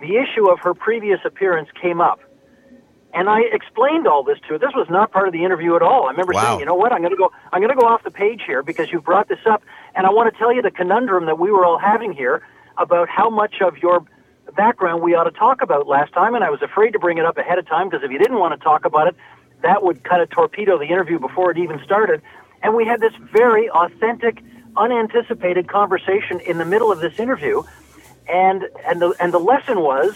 the 0.00 0.16
issue 0.16 0.50
of 0.50 0.60
her 0.60 0.74
previous 0.74 1.20
appearance 1.24 1.68
came 1.80 2.00
up. 2.00 2.20
And 3.12 3.28
I 3.28 3.40
explained 3.52 4.06
all 4.06 4.22
this 4.22 4.38
to 4.42 4.54
her. 4.54 4.58
This 4.58 4.72
was 4.74 4.86
not 4.88 5.10
part 5.10 5.26
of 5.26 5.32
the 5.32 5.44
interview 5.44 5.74
at 5.74 5.82
all. 5.82 6.06
I 6.06 6.10
remember 6.12 6.32
Wow. 6.32 6.42
saying, 6.46 6.60
you 6.60 6.66
know 6.66 6.74
what, 6.74 6.92
I'm 6.92 7.00
going 7.00 7.10
to 7.10 7.16
go, 7.16 7.32
I'm 7.52 7.60
going 7.60 7.74
to 7.74 7.80
go 7.80 7.86
off 7.88 8.04
the 8.04 8.10
page 8.10 8.42
here 8.46 8.62
because 8.62 8.92
you 8.92 9.00
brought 9.00 9.28
this 9.28 9.40
up, 9.46 9.62
and 9.96 10.06
I 10.06 10.10
want 10.10 10.32
to 10.32 10.38
tell 10.38 10.52
you 10.52 10.62
the 10.62 10.70
conundrum 10.70 11.26
that 11.26 11.38
we 11.38 11.50
were 11.50 11.64
all 11.64 11.78
having 11.78 12.12
here 12.12 12.42
about 12.78 13.08
how 13.08 13.28
much 13.28 13.56
of 13.60 13.78
your 13.78 14.04
background 14.56 15.02
we 15.02 15.14
ought 15.14 15.24
to 15.24 15.30
talk 15.32 15.60
about 15.62 15.86
last 15.88 16.12
time. 16.12 16.34
And 16.34 16.44
I 16.44 16.50
was 16.50 16.62
afraid 16.62 16.92
to 16.92 16.98
bring 16.98 17.18
it 17.18 17.24
up 17.24 17.36
ahead 17.36 17.58
of 17.58 17.66
time 17.66 17.88
because 17.88 18.04
if 18.04 18.10
you 18.10 18.18
didn't 18.18 18.38
want 18.38 18.58
to 18.58 18.64
talk 18.64 18.84
about 18.84 19.08
it, 19.08 19.16
that 19.62 19.82
would 19.82 20.02
kind 20.04 20.22
of 20.22 20.30
torpedo 20.30 20.78
the 20.78 20.86
interview 20.86 21.18
before 21.18 21.50
it 21.50 21.58
even 21.58 21.80
started. 21.84 22.22
And 22.62 22.74
we 22.74 22.84
had 22.86 23.00
this 23.00 23.12
very 23.32 23.68
authentic, 23.70 24.42
unanticipated 24.76 25.68
conversation 25.68 26.40
in 26.40 26.58
the 26.58 26.64
middle 26.64 26.90
of 26.92 27.00
this 27.00 27.18
interview. 27.18 27.62
And 28.28 28.68
and 28.86 29.02
the 29.02 29.14
and 29.18 29.32
the 29.32 29.38
lesson 29.40 29.80
was, 29.80 30.14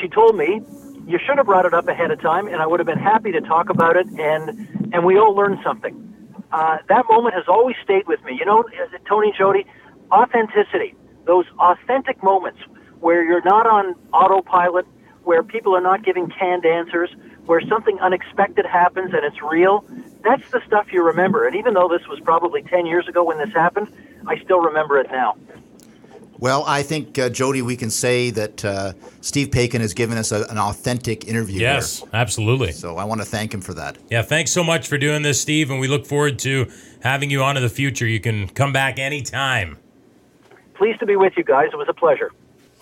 she 0.00 0.08
told 0.08 0.36
me, 0.36 0.62
you 1.06 1.18
should 1.24 1.38
have 1.38 1.46
brought 1.46 1.66
it 1.66 1.74
up 1.74 1.88
ahead 1.88 2.10
of 2.10 2.20
time, 2.20 2.48
and 2.48 2.56
I 2.56 2.66
would 2.66 2.80
have 2.80 2.86
been 2.86 2.98
happy 2.98 3.32
to 3.32 3.40
talk 3.40 3.70
about 3.70 3.96
it. 3.96 4.06
And 4.06 4.90
and 4.92 5.04
we 5.04 5.18
all 5.18 5.34
learned 5.34 5.58
something. 5.62 6.02
Uh, 6.52 6.78
that 6.88 7.04
moment 7.08 7.34
has 7.34 7.44
always 7.48 7.76
stayed 7.82 8.06
with 8.06 8.22
me. 8.24 8.36
You 8.38 8.44
know, 8.44 8.64
Tony 9.08 9.32
Jodie, 9.32 9.66
authenticity. 10.12 10.94
Those 11.24 11.46
authentic 11.58 12.22
moments 12.22 12.60
where 13.00 13.24
you're 13.24 13.42
not 13.42 13.66
on 13.66 13.94
autopilot, 14.12 14.86
where 15.24 15.42
people 15.42 15.74
are 15.76 15.80
not 15.80 16.04
giving 16.04 16.28
canned 16.28 16.64
answers, 16.64 17.10
where 17.46 17.60
something 17.68 17.98
unexpected 18.00 18.64
happens 18.66 19.12
and 19.12 19.24
it's 19.24 19.40
real. 19.42 19.84
That's 20.22 20.48
the 20.50 20.60
stuff 20.66 20.92
you 20.92 21.02
remember. 21.02 21.46
And 21.46 21.56
even 21.56 21.74
though 21.74 21.88
this 21.88 22.06
was 22.08 22.20
probably 22.20 22.62
10 22.62 22.86
years 22.86 23.06
ago 23.08 23.24
when 23.24 23.38
this 23.38 23.52
happened, 23.52 23.88
I 24.26 24.38
still 24.38 24.60
remember 24.60 24.98
it 24.98 25.10
now. 25.10 25.36
Well, 26.38 26.64
I 26.66 26.82
think, 26.82 27.18
uh, 27.18 27.30
Jodie, 27.30 27.62
we 27.62 27.76
can 27.76 27.90
say 27.90 28.30
that 28.30 28.64
uh, 28.64 28.92
Steve 29.22 29.48
Paikin 29.48 29.80
has 29.80 29.94
given 29.94 30.18
us 30.18 30.32
a, 30.32 30.44
an 30.50 30.58
authentic 30.58 31.26
interview. 31.26 31.60
here. 31.60 31.72
yes, 31.72 32.02
absolutely. 32.12 32.72
So 32.72 32.96
I 32.98 33.04
want 33.04 33.20
to 33.22 33.24
thank 33.26 33.54
him 33.54 33.60
for 33.62 33.72
that. 33.74 33.96
Yeah, 34.10 34.22
thanks 34.22 34.50
so 34.50 34.62
much 34.62 34.86
for 34.88 34.98
doing 34.98 35.22
this, 35.22 35.40
Steve, 35.40 35.70
and 35.70 35.80
we 35.80 35.88
look 35.88 36.04
forward 36.06 36.38
to 36.40 36.70
having 37.02 37.30
you 37.30 37.42
on 37.42 37.56
in 37.56 37.62
the 37.62 37.68
future. 37.70 38.06
You 38.06 38.20
can 38.20 38.48
come 38.48 38.72
back 38.72 38.98
anytime. 38.98 39.78
Pleased 40.74 41.00
to 41.00 41.06
be 41.06 41.16
with 41.16 41.32
you 41.38 41.44
guys. 41.44 41.68
It 41.72 41.76
was 41.76 41.88
a 41.88 41.94
pleasure. 41.94 42.30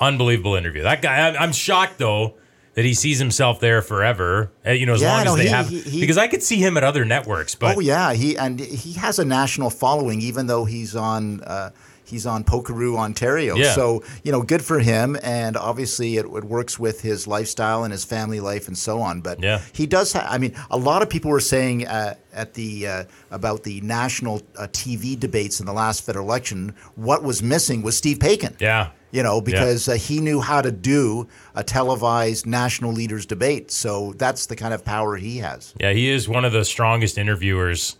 Unbelievable 0.00 0.56
interview. 0.56 0.82
That 0.82 1.00
guy. 1.02 1.28
I'm, 1.28 1.36
I'm 1.36 1.52
shocked 1.52 1.98
though 1.98 2.34
that 2.74 2.84
he 2.84 2.92
sees 2.92 3.20
himself 3.20 3.60
there 3.60 3.80
forever. 3.82 4.50
uh, 4.66 4.72
You 4.72 4.84
know, 4.84 4.94
as 4.94 5.00
Yeah, 5.02 5.14
long 5.14 5.24
no, 5.26 5.30
as 5.34 5.36
they 5.38 5.44
he- 5.44 5.48
have, 5.50 5.68
he- 5.68 5.80
he- 5.80 6.00
because 6.00 6.18
I 6.18 6.26
could 6.26 6.42
see 6.42 6.56
him 6.56 6.76
at 6.76 6.82
other 6.82 7.04
networks. 7.04 7.54
But 7.54 7.76
oh 7.76 7.80
yeah, 7.80 8.12
he 8.14 8.36
and 8.36 8.58
he 8.58 8.94
has 8.94 9.20
a 9.20 9.24
national 9.24 9.70
following, 9.70 10.20
even 10.20 10.48
though 10.48 10.64
he's 10.64 10.96
on 10.96 11.40
uh, 11.44 11.70
he's 12.04 12.26
on 12.26 12.44
Pokeroo, 12.44 12.96
Ontario. 12.96 13.56
Yeah. 13.56 13.72
So 13.74 14.02
you 14.22 14.32
know, 14.32 14.42
good 14.42 14.64
for 14.64 14.78
him, 14.80 15.16
and 15.22 15.56
obviously 15.56 16.16
it, 16.16 16.26
it 16.26 16.44
works 16.44 16.78
with 16.78 17.00
his 17.00 17.26
lifestyle 17.26 17.84
and 17.84 17.92
his 17.92 18.04
family 18.04 18.40
life 18.40 18.68
and 18.68 18.76
so 18.76 19.00
on. 19.00 19.20
But 19.20 19.42
Yeah. 19.42 19.60
he 19.72 19.86
does. 19.86 20.12
Ha- 20.12 20.26
I 20.28 20.38
mean, 20.38 20.54
a 20.70 20.76
lot 20.78 21.02
of 21.02 21.08
people 21.10 21.30
were 21.30 21.40
saying 21.40 21.86
uh, 21.86 22.14
at 22.32 22.54
the 22.54 22.86
uh, 22.86 23.04
about 23.30 23.62
the 23.64 23.80
national 23.82 24.42
uh, 24.56 24.66
TV 24.68 25.18
debates 25.18 25.60
in 25.60 25.66
the 25.66 25.72
last 25.72 26.04
federal 26.04 26.26
election, 26.26 26.74
what 26.96 27.22
was 27.22 27.42
missing 27.42 27.82
was 27.82 27.96
Steve 27.96 28.18
Paikin. 28.18 28.54
yeah, 28.60 28.90
You 29.12 29.22
know, 29.22 29.40
because 29.40 29.88
uh, 29.88 29.92
he 29.94 30.20
knew 30.20 30.40
how 30.40 30.60
to 30.62 30.72
do 30.72 31.28
a 31.54 31.62
televised 31.62 32.46
national 32.46 32.92
leaders 32.92 33.26
debate. 33.26 33.70
So 33.70 34.12
that's 34.16 34.46
the 34.46 34.56
kind 34.56 34.74
of 34.74 34.84
power 34.84 35.16
he 35.16 35.38
has. 35.38 35.74
yeah, 35.80 35.92
he 35.92 36.08
is 36.10 36.28
one 36.28 36.44
of 36.44 36.52
the 36.52 36.64
strongest 36.64 37.18
interviewers 37.18 37.96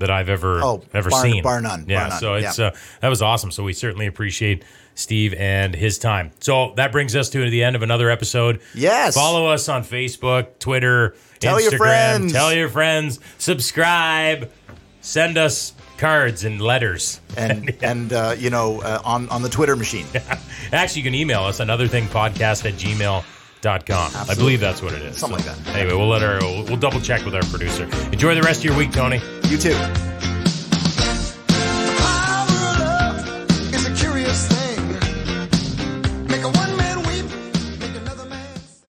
that 0.00 0.10
I've 0.10 0.28
ever 0.28 0.60
Oh, 0.62 0.82
ever 0.92 1.08
bar- 1.10 1.22
seen. 1.22 1.42
bar 1.42 1.60
none, 1.60 1.84
Yeah, 1.88 2.00
bar 2.00 2.08
none, 2.08 2.18
so 2.20 2.34
it's 2.34 2.58
yeah. 2.58 2.66
uh, 2.66 2.70
that 3.00 3.08
was 3.08 3.22
awesome. 3.22 3.50
So 3.50 3.62
we 3.62 3.72
certainly 3.72 4.06
appreciate 4.06 4.64
Steve 4.96 5.32
and 5.34 5.74
his 5.74 5.98
time. 5.98 6.30
So 6.40 6.72
that 6.76 6.92
brings 6.92 7.14
us 7.16 7.30
to 7.30 7.48
the 7.48 7.62
end 7.62 7.76
of 7.76 7.82
another 7.82 8.10
episode. 8.10 8.60
Yes. 8.74 9.14
Follow 9.14 9.46
us 9.46 9.68
on 9.68 9.82
Facebook, 9.84 10.58
Twitter, 10.58 11.14
Tell 11.38 11.56
Instagram. 11.58 11.70
your 11.70 11.78
friends. 11.78 12.32
Tell 12.32 12.52
your 12.52 12.68
friends. 12.68 13.20
Subscribe. 13.38 14.50
Send 15.00 15.38
us 15.38 15.72
cards 15.96 16.44
and 16.44 16.60
letters. 16.60 17.20
and 17.36 17.74
and 17.82 18.12
uh, 18.12 18.34
you 18.38 18.50
know 18.50 18.80
uh, 18.82 19.00
on 19.04 19.28
on 19.30 19.42
the 19.42 19.48
Twitter 19.48 19.76
machine. 19.76 20.06
Actually, 20.72 21.02
you 21.02 21.04
can 21.04 21.14
email 21.14 21.42
us 21.44 21.60
another 21.60 21.86
thing 21.88 22.06
podcast 22.08 22.66
at 22.66 22.74
gmail.com. 22.74 23.24
I 24.16 24.20
Absolutely. 24.20 24.34
believe 24.36 24.60
that's 24.60 24.82
what 24.82 24.92
it 24.94 25.02
is. 25.02 25.18
Something 25.18 25.44
like 25.44 25.46
that. 25.64 25.76
Anyway, 25.76 25.94
we'll 25.94 26.08
let 26.08 26.22
our 26.22 26.38
we'll, 26.40 26.64
we'll 26.64 26.76
double 26.76 27.00
check 27.00 27.24
with 27.24 27.34
our 27.34 27.42
producer. 27.42 27.84
Enjoy 28.12 28.34
the 28.34 28.42
rest 28.42 28.60
of 28.60 28.64
your 28.64 28.76
week, 28.76 28.92
Tony. 28.92 29.20
You 29.48 29.58
too. 29.58 30.09